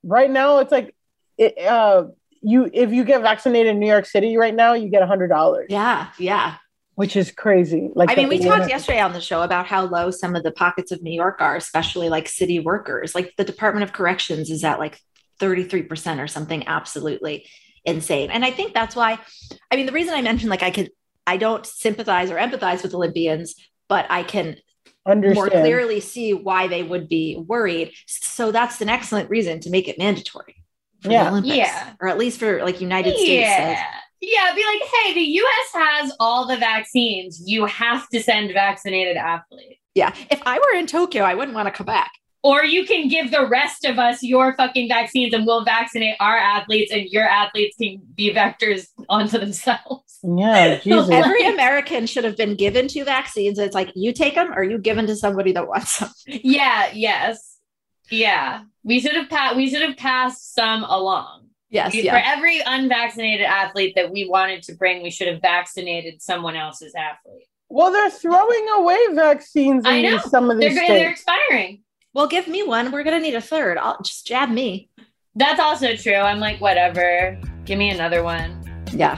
[0.03, 0.93] right now, it's like,
[1.37, 2.07] it, uh,
[2.41, 5.27] you if you get vaccinated in New York City right now, you get a hundred
[5.29, 6.55] dollars, Yeah, yeah.
[7.01, 7.89] Which is crazy.
[7.95, 10.43] Like I mean, we the- talked yesterday on the show about how low some of
[10.43, 13.15] the pockets of New York are, especially like city workers.
[13.15, 14.99] Like the Department of Corrections is at like
[15.39, 17.47] 33% or something absolutely
[17.85, 18.29] insane.
[18.29, 19.17] And I think that's why,
[19.71, 20.91] I mean, the reason I mentioned like I could,
[21.25, 23.55] I don't sympathize or empathize with Olympians,
[23.89, 24.57] but I can
[25.03, 25.35] understand.
[25.35, 27.93] more clearly see why they would be worried.
[28.05, 30.55] So that's an excellent reason to make it mandatory
[31.01, 31.23] for Yeah.
[31.23, 31.93] the Olympics, Yeah.
[31.99, 33.31] or at least for like United States.
[33.31, 33.75] Yeah.
[33.75, 33.85] says.
[34.21, 37.41] Yeah, be like, hey, the US has all the vaccines.
[37.45, 39.79] You have to send vaccinated athletes.
[39.95, 40.13] Yeah.
[40.29, 42.11] If I were in Tokyo, I wouldn't want to come back.
[42.43, 46.37] Or you can give the rest of us your fucking vaccines and we'll vaccinate our
[46.37, 50.19] athletes and your athletes can be vectors onto themselves.
[50.23, 51.09] Yeah, Jesus.
[51.11, 53.59] Every American should have been given two vaccines.
[53.59, 56.09] It's like you take them or you give them to somebody that wants them.
[56.25, 57.57] Yeah, yes.
[58.09, 58.63] Yeah.
[58.83, 61.40] We should have pa- we should have passed some along.
[61.71, 62.21] Yes, For yeah.
[62.35, 67.45] every unvaccinated athlete that we wanted to bring, we should have vaccinated someone else's athlete.
[67.69, 70.17] Well, they're throwing away vaccines I know.
[70.17, 71.83] some of They're these go- they're expiring.
[72.13, 72.91] Well, give me one.
[72.91, 73.77] We're gonna need a third.
[73.77, 74.89] I'll just jab me.
[75.35, 76.13] That's also true.
[76.15, 77.39] I'm like, whatever.
[77.63, 78.61] Give me another one.
[78.91, 79.17] Yeah.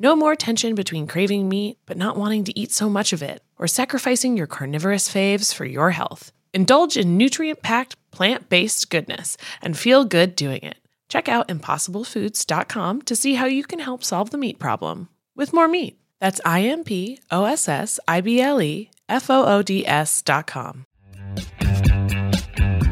[0.00, 3.42] No more tension between craving meat but not wanting to eat so much of it,
[3.58, 6.30] or sacrificing your carnivorous faves for your health.
[6.54, 10.76] Indulge in nutrient packed, plant based goodness and feel good doing it.
[11.08, 15.66] Check out impossiblefoods.com to see how you can help solve the meat problem with more
[15.66, 15.98] meat.
[16.20, 19.84] That's I M P O S S I B L E F O O D
[19.84, 20.84] S.com.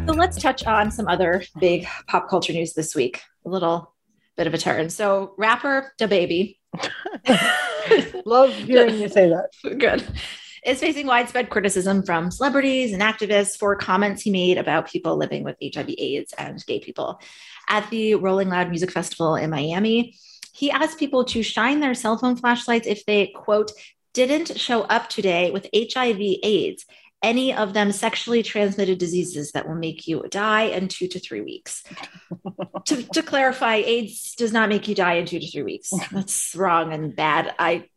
[0.06, 3.22] So let's touch on some other big pop culture news this week.
[3.44, 3.94] A little
[4.36, 4.90] bit of a turn.
[4.90, 6.56] So rapper DaBaby.
[8.24, 9.50] Love hearing you say that.
[9.78, 10.06] Good.
[10.64, 15.44] Is facing widespread criticism from celebrities and activists for comments he made about people living
[15.44, 17.20] with HIV AIDS and gay people.
[17.68, 20.16] At the Rolling Loud Music Festival in Miami,
[20.52, 23.70] he asked people to shine their cell phone flashlights if they, quote,
[24.12, 26.86] didn't show up today with HIV AIDS,
[27.22, 31.40] any of them sexually transmitted diseases that will make you die in two to three
[31.40, 31.82] weeks.
[32.84, 35.90] to, to clarify, AIDS does not make you die in two to three weeks.
[36.12, 37.54] That's wrong and bad.
[37.58, 37.88] I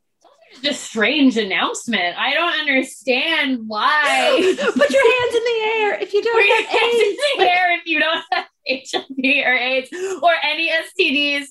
[0.63, 2.17] Just strange announcement.
[2.17, 4.37] I don't understand why.
[4.39, 7.49] put your hands in the air if you don't Put your have hands in the
[7.49, 9.89] air if you don't have HIV or AIDS
[10.23, 11.45] or any STDs.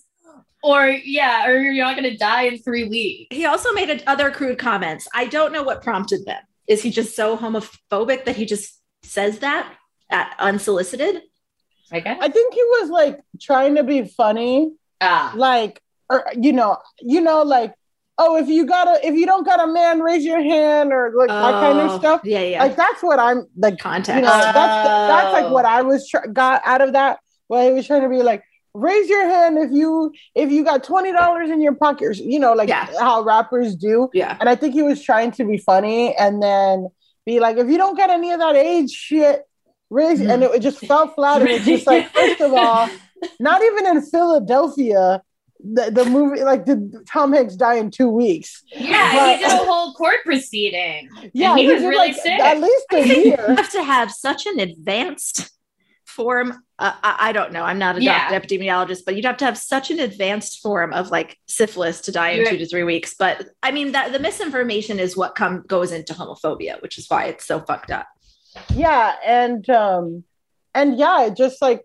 [0.64, 3.28] Or yeah, or you're not gonna die in three weeks.
[3.35, 5.07] He also made other crude comments.
[5.14, 6.40] I don't know what prompted them.
[6.68, 9.72] Is he just so homophobic that he just says that
[10.11, 11.22] at unsolicited?
[11.90, 12.18] I guess.
[12.20, 15.33] I think he was like trying to be funny, Ah.
[15.35, 17.72] like, or you know, you know, like,
[18.18, 21.12] oh, if you got a, if you don't got a man, raise your hand, or
[21.16, 22.20] like that kind of Oh, stuff.
[22.24, 22.62] Yeah, yeah.
[22.62, 23.78] Like that's what I'm like.
[23.78, 24.16] Context.
[24.16, 25.52] You know, that's that's like Oh.
[25.54, 27.20] what I was tr- got out of that.
[27.48, 28.42] Well, he was trying to be like,
[28.74, 32.52] raise your hand if you if you got twenty dollars in your pocket, you know,
[32.54, 32.87] like Yeah.
[32.98, 34.09] how rappers do.
[34.12, 34.37] yeah.
[34.40, 36.88] And I think he was trying to be funny and then
[37.26, 39.42] be like, if you don't get any of that age shit,
[39.90, 41.40] raise and it, it just fell flat.
[41.40, 42.88] And it's just like, first of all,
[43.40, 45.22] not even in Philadelphia,
[45.61, 48.62] the, the movie like did Tom Hanks die in two weeks.
[48.74, 51.09] Yeah, But- he did a whole court proceeding.
[51.33, 52.38] Yeah, he was really like, sick.
[52.40, 55.50] At least a You have to have such an advanced
[56.18, 56.52] form.
[56.81, 57.62] Uh, I, I don't know.
[57.62, 58.28] I'm not a Yeah.
[58.31, 62.12] doc- epidemiologist, but you'd have to have such an advanced form of like syphilis to
[62.12, 62.50] die in Yeah.
[62.50, 63.14] two to three weeks.
[63.18, 67.24] But I mean, that the misinformation is what come goes into homophobia, which is why
[67.26, 68.07] it's so fucked up.
[68.74, 70.24] yeah and um
[70.74, 71.83] and yeah it just like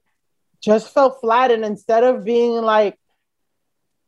[0.62, 2.98] just felt flat and instead of being like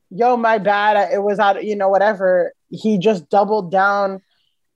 [0.09, 4.21] yo my bad it was out you know whatever he just doubled down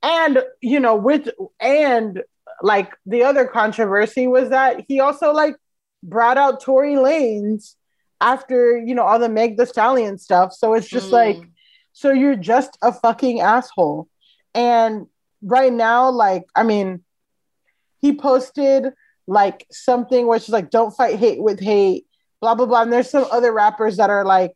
[0.03, 2.21] and you know with and
[2.61, 5.55] like the other controversy was that he also like
[6.03, 7.75] brought out Tory Lanez
[8.21, 11.13] after you know all the Meg Thee Stallion stuff so it's just Mm.
[11.13, 11.41] like
[11.93, 14.07] so you're just a fucking asshole
[14.53, 15.07] and
[15.41, 17.01] right now like i mean
[18.01, 18.93] he posted
[19.27, 22.07] like something where she's like, don't fight hate with hate,
[22.41, 22.81] blah blah blah.
[22.81, 24.53] And there's some other rappers that are like,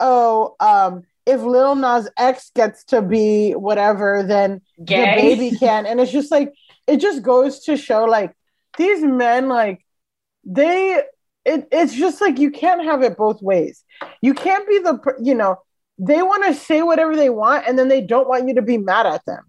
[0.00, 4.98] oh, um, if Lil Nas X gets to be whatever, then Gay.
[5.00, 5.86] the baby can.
[5.86, 6.54] And it's just like
[6.86, 8.32] it just goes to show like
[8.78, 9.84] these men like
[10.44, 11.02] they
[11.44, 13.84] it, it's just like you can't have it both ways.
[14.20, 15.56] You can't be the you know
[15.98, 18.78] they want to say whatever they want and then they don't want you to be
[18.78, 19.44] mad at them.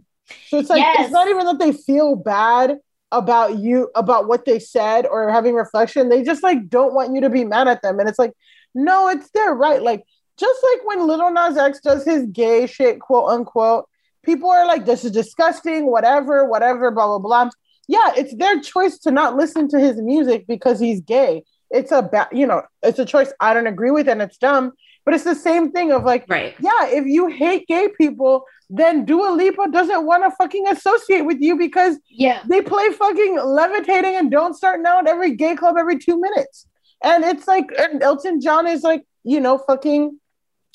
[0.48, 1.06] So it's like Yes.
[1.06, 2.78] it's not even that they feel bad
[3.12, 6.10] about you about what they said or having reflection.
[6.10, 8.00] They just like don't want you to be mad at them.
[8.00, 8.34] And it's like,
[8.76, 9.82] no, it's their right.
[9.82, 10.04] Like
[10.38, 13.86] just like when Little Nas X does his gay shit, quote unquote,
[14.28, 17.50] people are like, this is disgusting, whatever, whatever, blah, blah, blah.
[17.88, 21.46] Yeah, it's their choice to not listen to his music because he's gay.
[21.72, 24.74] It's a bad, you know, it's a choice I don't agree with and it's dumb.
[25.06, 26.54] But it's the same thing of like, Right.
[26.60, 31.40] yeah, if you hate gay people, then Dua Lipa doesn't want to fucking associate with
[31.40, 32.42] you because Yeah.
[32.50, 36.68] they play fucking levitating and don't start now at every gay club every two minutes.
[37.02, 40.20] And it's like and Elton John is like, you know, fucking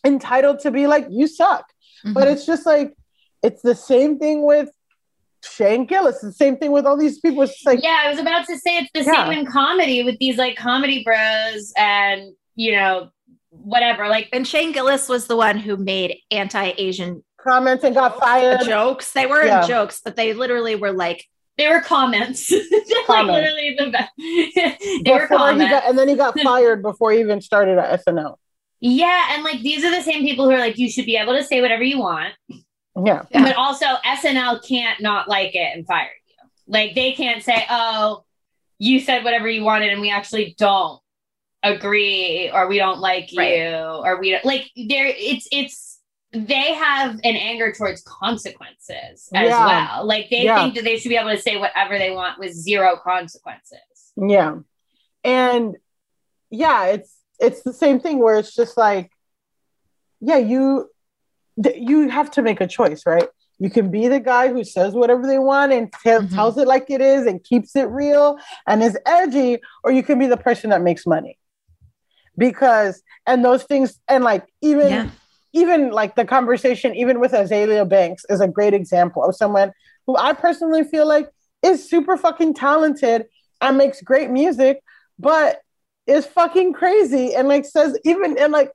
[0.02, 1.66] entitled to be like, you suck.
[2.02, 2.32] But mm-hmm.
[2.32, 2.94] it's just like,
[3.42, 4.70] it's the same thing with
[5.44, 7.42] Shane Gillis, the same thing with all these people.
[7.42, 9.24] It's like, yeah, I was about to say it's the Yeah.
[9.28, 13.10] same in comedy with these like comedy bros and you know
[13.50, 14.08] whatever.
[14.08, 18.62] Like And Shane Gillis was the one who made anti-Asian comments and got fired.
[18.64, 19.12] jokes.
[19.12, 19.66] They weren't Yeah.
[19.66, 21.24] jokes, but they literally were like,
[21.58, 22.48] they were comments.
[22.48, 22.60] They're
[23.08, 24.10] like literally the best.
[25.04, 25.70] they were Before he comments.
[25.72, 28.36] got, and then he got fired before he even started at SNL.
[28.80, 31.34] yeah, and like these are the same people who are like, you should be able
[31.36, 32.32] to say whatever you want,
[32.96, 33.22] Yeah.
[33.32, 36.34] but also SNL can't not like it and fire you.
[36.66, 38.24] Like they can't say, oh,
[38.78, 41.00] you said whatever you wanted and we actually don't
[41.62, 43.58] agree or we don't like Right.
[43.58, 46.00] you or we don't like there it's it's
[46.32, 49.66] they have an anger towards consequences as Yeah.
[49.96, 50.06] well.
[50.06, 50.60] Like they Yeah.
[50.62, 53.78] think that they should be able to say whatever they want with zero consequences.
[54.16, 54.56] Yeah.
[55.22, 55.76] And
[56.50, 59.10] yeah, it's it's the same thing where it's just like
[60.20, 60.88] yeah, you th-
[61.74, 63.28] you have to make a choice, right?
[63.58, 66.34] You can be the guy who says whatever they want and te- Mhm.
[66.34, 70.18] tells it like it is and keeps it real and is edgy, or you can
[70.18, 71.38] be the person that makes money.
[72.36, 75.06] Because and those things and like even Yeah.
[75.52, 79.70] even like the conversation even with Azealia Banks is a great example of someone
[80.06, 81.28] who I personally feel like
[81.62, 83.26] is super fucking talented
[83.60, 84.82] and makes great music,
[85.18, 85.60] but
[86.06, 88.72] is fucking crazy and like says even and like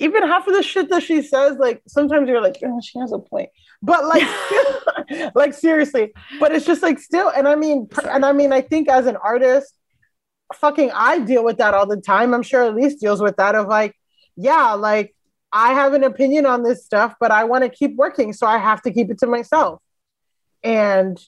[0.00, 3.12] even half of the shit that she says, like sometimes you're like, oh, she has
[3.12, 3.50] a point.
[3.82, 4.26] But like
[5.34, 8.88] like seriously, but it's just like still, and I mean, and I mean, I think
[8.88, 9.74] as an artist,
[10.54, 12.34] fucking I deal with that all the time.
[12.34, 13.94] I'm sure Alise deals with that of like,
[14.36, 15.14] yeah, like
[15.52, 18.58] I have an opinion on this stuff, but I want to keep working, so I
[18.58, 19.82] have to keep it to myself.
[20.62, 21.20] And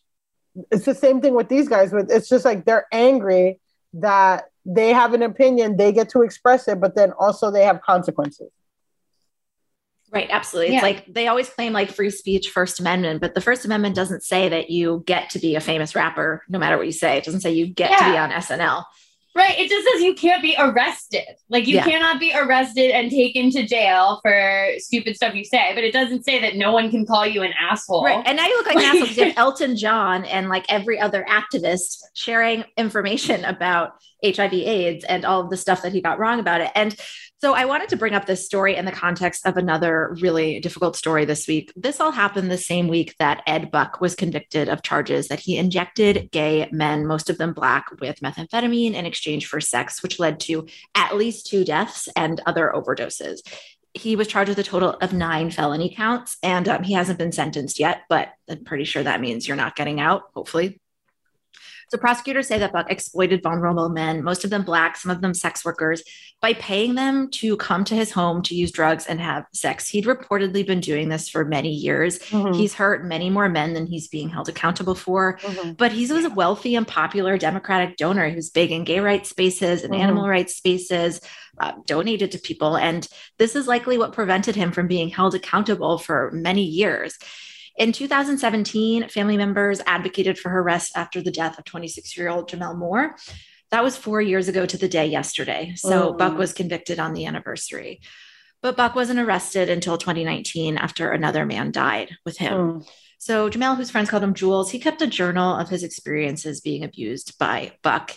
[0.71, 1.93] it's the same thing with these guys.
[1.93, 3.61] With it's just like they're angry
[3.95, 7.83] that they have an opinion, they get to express it, but then also they have
[7.83, 8.51] consequences.
[10.13, 10.75] Right, absolutely.
[10.75, 10.79] Yeah.
[10.79, 14.23] It's like they always claim like free speech, First Amendment, but the First Amendment doesn't
[14.23, 17.17] say that you get to be a famous rapper no matter what you say.
[17.17, 18.85] It doesn't say you get to be on SNL.
[19.35, 19.59] Right.
[19.59, 21.25] It just says you can't be arrested.
[21.49, 21.85] Like you Yeah.
[21.85, 26.25] cannot be arrested and taken to jail for stupid stuff you say, but it doesn't
[26.27, 28.05] say that no one can call you an asshole.
[28.05, 28.23] Right.
[28.27, 31.01] And now you look like an asshole because you have Elton John and like every
[31.01, 33.93] other activist sharing information about
[34.23, 36.71] HIV AIDS and all of the stuff that he got wrong about it.
[36.75, 36.95] And
[37.43, 40.95] so I wanted to bring up this story in the context of another really difficult
[40.95, 41.73] story this week.
[41.75, 45.57] This all happened the same week that Ed Buck was convicted of charges that he
[45.57, 50.39] injected gay men, most of them black, with methamphetamine in exchange for sex, which led
[50.41, 53.41] to at least two deaths and other overdoses
[53.95, 57.31] he was charged with a total of nine felony counts and um, he hasn't been
[57.31, 60.81] sentenced yet but i'm pretty sure that means you're not getting out hopefully
[61.93, 65.35] so prosecutors say that buck exploited vulnerable men most of them black some of them
[65.35, 66.03] sex workers
[66.41, 70.07] by paying them to come to his home to use drugs and have sex he'd
[70.07, 72.57] reportedly been doing this for many years Mhm.
[72.57, 75.77] he's hurt many more men than he's being held accountable for Mhm.
[75.77, 79.85] but he was a wealthy and popular Democratic donor who's big in gay rights spaces
[79.85, 80.01] and Mhm.
[80.01, 81.21] animal rights spaces,
[81.61, 82.77] uh, donated to people.
[82.79, 83.07] And
[83.39, 87.19] this is likely what prevented him from being held accountable for many years.
[87.77, 92.49] In 2017, family members advocated for her arrest after the death of 26 year old
[92.49, 93.17] Gemmel Moore.
[93.71, 95.75] That was four years ago to the day yesterday.
[95.77, 96.19] So Mm.
[96.19, 98.01] Buck was convicted on the anniversary.
[98.61, 102.53] But Buck wasn't arrested until 2019 after another man died with him.
[102.53, 102.89] Mm.
[103.19, 106.85] So Jamel, whose friends called him Jules, he kept a journal of his experiences being
[106.85, 108.13] abused by Buck.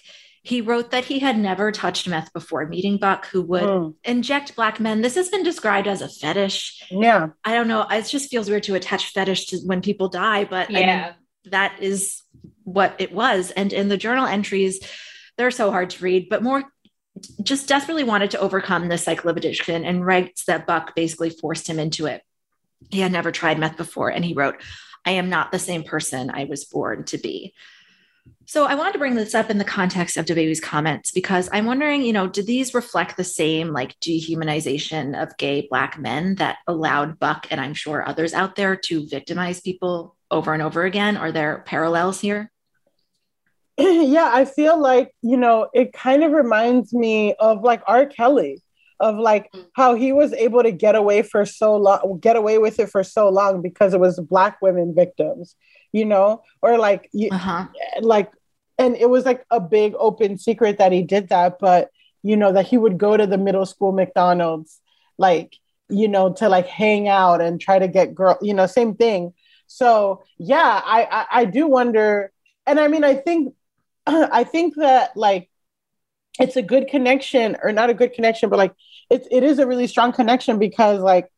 [0.46, 3.96] He wrote that he had never touched meth before meeting Buck, who would Mm.
[4.04, 5.02] inject black men.
[5.02, 6.84] This has been described as a fetish.
[6.92, 7.30] Yeah.
[7.44, 7.82] I don't know.
[7.90, 11.14] It just feels weird to attach fetish to when people die, but I mean, yeah.
[11.46, 12.22] that is
[12.64, 13.50] what it was.
[13.50, 14.80] And in the journal entries,
[15.36, 16.64] they're so hard to read, but Moore
[17.42, 21.68] just desperately wanted to overcome this cycle of addiction and writes that Buck basically forced
[21.68, 22.22] him into it.
[22.92, 24.62] He had never tried meth before, and he wrote,
[25.06, 27.54] I am not the same person I was born to be.
[28.48, 31.66] So I wanted to bring this up in the context of DaBaby's comments because I'm
[31.66, 36.58] wondering, you know, did these reflect the same like dehumanization of gay black men that
[36.68, 41.18] allowed Buck and I'm sure others out there to victimize people over and over again?
[41.18, 42.52] Are there parallels here?
[43.78, 48.06] yeah, I feel like, you know, it kind of reminds me of like R.
[48.06, 48.62] Kelly,
[49.00, 49.66] of like mm.
[49.74, 53.04] how he was able to get away for so long, get away with it for
[53.04, 55.56] so long because it was black women victims,
[55.92, 57.66] you know, or like, uh-huh.
[58.02, 58.32] Like,
[58.78, 61.90] and it was like a big open secret that he did that, but
[62.24, 64.82] you know, that he would go to the middle school McDonald's,
[65.18, 65.56] like,
[65.90, 69.34] you know, to like hang out and try to get girl, you know, same thing.
[69.68, 72.32] So yeah, I, I, I do wonder,
[72.66, 73.54] and I mean, I think
[74.08, 75.50] I think that like
[76.40, 78.74] it's a good connection or not a good connection, but like
[79.10, 81.30] it, it is a really strong connection because like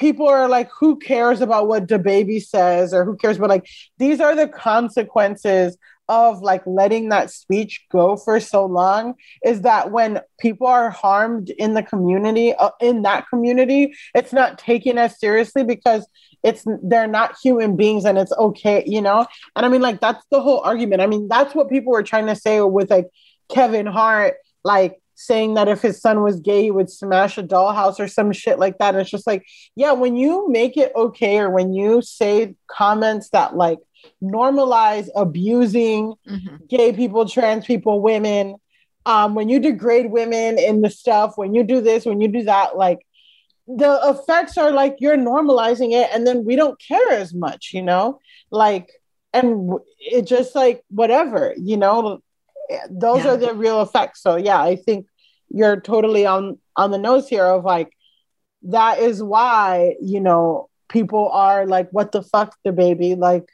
[0.00, 3.38] people are like, who cares about what DaBaby says or who cares?
[3.38, 5.76] But like these are the consequences
[6.08, 11.50] of like letting that speech go for so long is that when people are harmed
[11.50, 16.08] in the community uh, in that community it's not taken as seriously because
[16.42, 19.24] it's they're not human beings and it's okay you know
[19.54, 22.26] and i mean like that's the whole argument i mean that's what people were trying
[22.26, 23.06] to say with like
[23.48, 24.34] kevin hart
[24.64, 28.32] like saying that if his son was gay he would smash a dollhouse or some
[28.32, 29.46] shit like that and it's just like
[29.76, 33.78] yeah when you make it okay or when you say comments that like
[34.22, 36.56] normalize abusing mm-hmm.
[36.68, 38.56] gay people trans people women
[39.04, 42.42] um when you degrade women in the stuff when you do this when you do
[42.44, 43.00] that like
[43.66, 47.82] the effects are like you're normalizing it and then we don't care as much you
[47.82, 48.18] know
[48.50, 48.90] like
[49.34, 52.20] and it just like whatever you know
[52.90, 53.32] those yeah.
[53.32, 55.06] are the real effects so yeah i think
[55.50, 57.92] you're totally on on the nose here of like
[58.62, 63.18] that is why you know people are like what the fuck DaBaby?
[63.18, 63.48] Like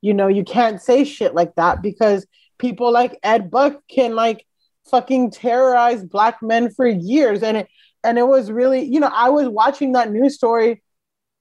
[0.00, 2.26] you know you can't say shit like that because
[2.58, 4.46] people like ed buck can like
[4.90, 7.42] fucking terrorize black men for years.
[7.42, 7.68] And it
[8.02, 10.82] and it was really, you know, I was watching that news story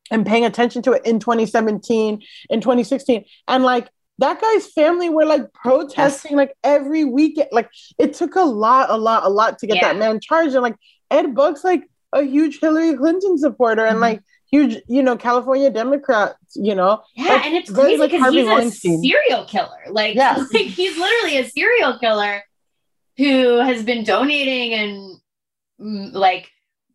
[0.09, 3.89] and paying attention to it in 2017, in 2016, and like
[4.19, 7.49] that guy's family were like protesting like every weekend.
[7.51, 9.93] Like it took a lot, a lot, a lot to get yeah.
[9.93, 10.53] that man charged.
[10.53, 10.75] And like
[11.09, 13.91] Ed Buck's like a huge Hillary Clinton supporter mm-hmm.
[13.91, 17.01] and like huge, you know, California Democrat, you know.
[17.15, 18.99] Yeah, like, and it's crazy because like he's Weinstein.
[18.99, 19.81] a serial killer.
[19.89, 20.35] Like, yeah.
[20.53, 22.43] like he's literally a serial killer
[23.17, 25.17] who has been donating and
[25.81, 26.49] mm, like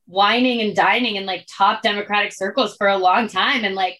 [0.07, 3.99] wining and dining in like top democratic circles for a long time and like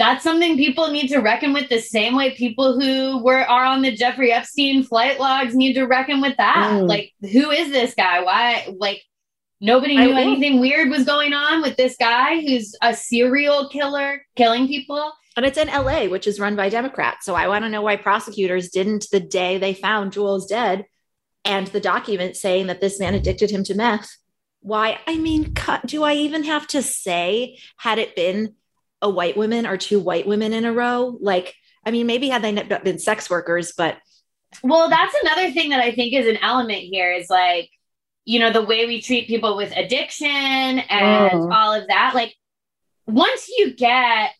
[0.00, 3.82] that's something people need to reckon with the same way people who were are on
[3.82, 6.70] the Jeffrey Epstein flight logs need to reckon with that.
[6.72, 6.88] Mm.
[6.88, 8.22] Like, who is this guy?
[8.22, 8.74] Why?
[8.78, 9.02] Like,
[9.60, 14.68] nobody knew anything weird was going on with this guy who's a serial killer killing
[14.68, 15.12] people.
[15.36, 17.26] And it's in LA, which is run by Democrats.
[17.26, 20.86] So I want to know why prosecutors didn't, the day they found Jules dead
[21.44, 24.16] and the document saying that this man addicted him to meth,
[24.62, 25.54] why i mean
[25.86, 28.54] do i even have to say had it been
[29.02, 32.42] a white woman or two white women in a row like i mean maybe had
[32.42, 32.52] they
[32.84, 33.96] been sex workers but
[34.62, 37.70] well that's another thing that i think is an element here is like
[38.24, 41.50] you know the way we treat people with addiction and oh.
[41.52, 42.34] all of that like
[43.06, 44.32] once you get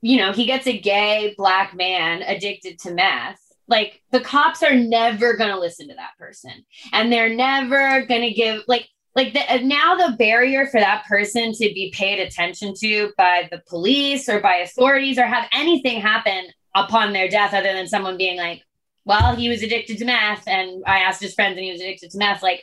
[0.00, 4.74] you know he gets a gay black man addicted to meth like the cops are
[4.74, 8.88] never going to listen to that person and they're never going to give like
[9.18, 13.48] like the, uh, now the barrier for that person to be paid attention to by
[13.50, 16.44] the police or by authorities or have anything happen
[16.76, 18.62] upon their death other than someone being like
[19.04, 22.10] well he was addicted to meth and i asked his friends and he was addicted
[22.10, 22.62] to meth like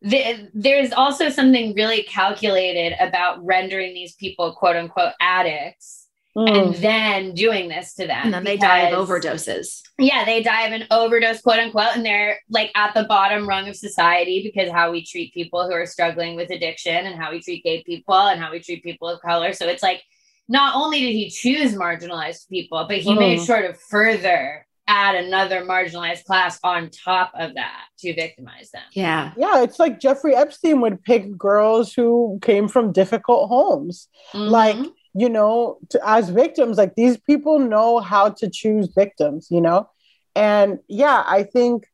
[0.00, 6.01] the, there's also something really calculated about rendering these people quote unquote addicts
[6.36, 6.48] Mm.
[6.48, 8.20] and then doing this to them.
[8.24, 9.82] And then they die of overdoses.
[9.98, 13.68] Yeah, they die of an overdose, quote unquote, and they're like at the bottom rung
[13.68, 17.42] of society because how we treat people who are struggling with addiction and how we
[17.42, 19.52] treat gay people and how we treat people of color.
[19.52, 20.02] So it's like
[20.48, 23.18] not only did he choose marginalized people, but he mm.
[23.18, 28.82] made sure to further add another marginalized class on top of that to victimize them.
[28.92, 29.32] Yeah.
[29.36, 29.62] Yeah.
[29.62, 34.08] It's like Jeffrey Epstein would pick girls who came from difficult homes.
[34.32, 34.50] Mm-hmm.
[34.50, 34.76] Like,
[35.14, 39.88] you know, to, as victims, like these people know how to choose victims, you know?
[40.34, 41.84] And yeah, I think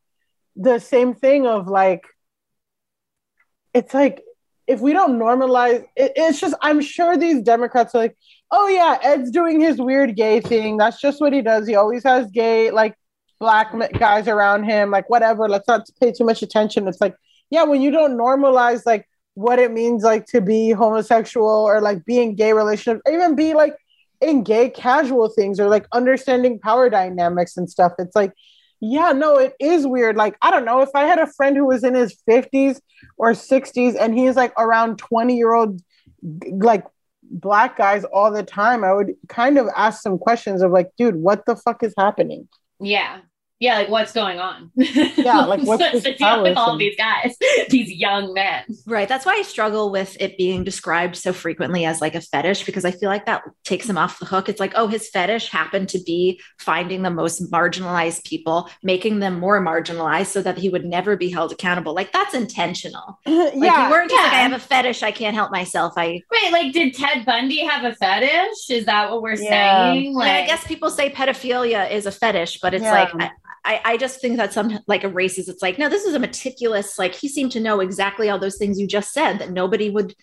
[0.56, 2.04] the same thing of like,
[3.74, 4.22] it's like,
[4.66, 8.14] if we don't normalize it, it's just i'm sure these democrats are like
[8.50, 12.04] oh yeah ed's doing his weird gay thing that's just what he does he always
[12.04, 12.94] has gay like
[13.38, 15.48] black guys around him, like whatever.
[15.48, 16.88] Let's not pay too much attention.
[16.88, 17.14] It's like,
[17.50, 19.08] yeah, when you don't normalize like
[19.38, 23.36] what it means like to be homosexual or like be in gay relationships, or even
[23.36, 23.76] be like
[24.20, 27.92] in gay casual things or like understanding power dynamics and stuff.
[28.00, 28.32] It's like,
[28.80, 30.16] yeah, no, it is weird.
[30.16, 32.80] Like, I don't know if I had a friend who was in his 50s
[33.16, 35.80] or 60s and he's like around 20 year old
[36.50, 36.84] like
[37.22, 41.14] black guys all the time, I would kind of ask some questions of like, dude,
[41.14, 42.48] what the fuck is happening?
[42.80, 43.20] Yeah
[43.60, 44.70] yeah, like what's going on?
[44.76, 47.36] Yeah, like what's what's the deal with all these guys,
[47.70, 48.64] these young men?
[48.86, 49.08] Right.
[49.08, 52.84] That's why I struggle with it being described so frequently as like a fetish because
[52.84, 54.48] I feel like that takes him off the hook.
[54.48, 59.40] It's like, oh, his fetish happened to be finding the most marginalized people, making them
[59.40, 61.94] more marginalized so that he would never be held accountable.
[61.94, 63.18] Like that's intentional.
[63.26, 63.50] yeah.
[63.68, 64.28] Like you weren't just yeah.
[64.28, 65.94] like, I have a fetish, I can't help myself.
[65.96, 68.70] I wait, like did Ted Bundy have a fetish?
[68.70, 69.92] Is that what we're yeah.
[69.92, 70.14] saying?
[70.14, 72.92] Like I guess people say pedophilia is a fetish, but it's yeah.
[72.92, 73.30] like I,
[73.68, 76.98] I, I just think that some like erases it's like no this is a meticulous
[76.98, 80.14] like he seemed to know exactly all those things you just said that nobody would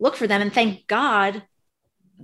[0.00, 1.42] look for them and thank god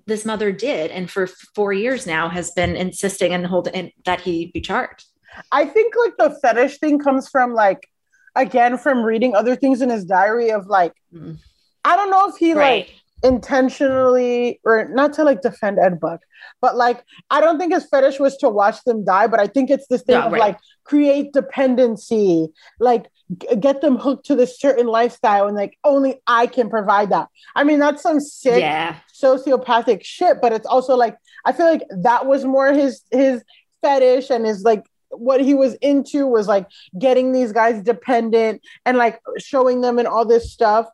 [0.06, 4.46] this mother did and for four years now has been insisting and holding that he
[4.46, 5.04] be charged
[5.52, 7.86] i think like the fetish thing comes from like
[8.34, 11.36] again from reading other things in his diary of like mm.
[11.84, 12.86] i don't know if he right.
[12.86, 12.94] like
[13.24, 16.20] intentionally or not to like defend Ed Buck,
[16.60, 19.70] but like I don't think his fetish was to watch them die, but I think
[19.70, 20.40] it's this thing no, of right.
[20.40, 22.48] like create dependency,
[22.78, 23.06] like
[23.38, 27.28] g- get them hooked to this certain lifestyle, and like only I can provide that.
[27.56, 28.96] I mean, that's some sick yeah.
[29.12, 31.16] sociopathic shit, but it's also like
[31.46, 33.42] I feel like that was more his his
[33.82, 36.66] fetish and his like what he was into was like
[36.98, 40.86] getting these guys dependent and like showing them and all this stuff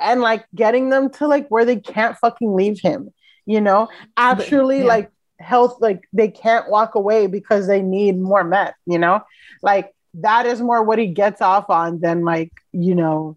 [0.00, 3.12] and like getting them to like where they can't fucking leave him,
[3.46, 4.84] you know, actually yeah.
[4.84, 9.22] like health, like they can't walk away because they need more meth, you know,
[9.62, 13.36] like that is more what he gets off on than like, you know,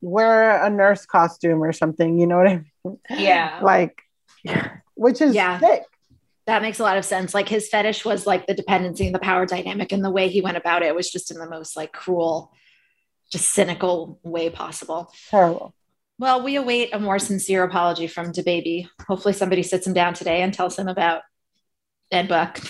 [0.00, 2.98] wear a nurse costume or something, you know what I mean?
[3.10, 3.60] Yeah.
[3.62, 4.00] like,
[4.94, 5.58] which is yeah.
[5.60, 5.82] sick.
[6.46, 7.34] That makes a lot of sense.
[7.34, 10.40] Like his fetish was like the dependency and the power dynamic, and the way he
[10.40, 12.50] went about it was just in the most like cruel
[13.30, 15.12] just cynical way possible.
[15.30, 15.74] Terrible.
[16.18, 18.88] Well, we await a more sincere apology from DaBaby.
[19.08, 21.22] Hopefully, somebody sits him down today and tells him about
[22.10, 22.60] Ed Buck.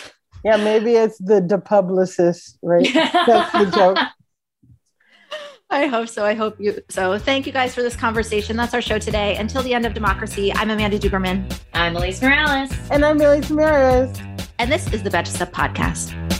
[0.45, 2.89] Yeah, maybe it's the publicist, right?
[2.95, 3.99] That's the joke.
[5.69, 6.25] I hope so.
[6.25, 7.17] I hope you so.
[7.19, 8.57] Thank you guys for this conversation.
[8.57, 9.37] That's our show today.
[9.37, 11.57] Until the end of democracy, I'm Amanda Duberman.
[11.75, 12.73] I'm Alise Morales.
[12.91, 14.19] And I'm Milly Tamarez.
[14.59, 16.40] And this is the Betches Sup Podcast.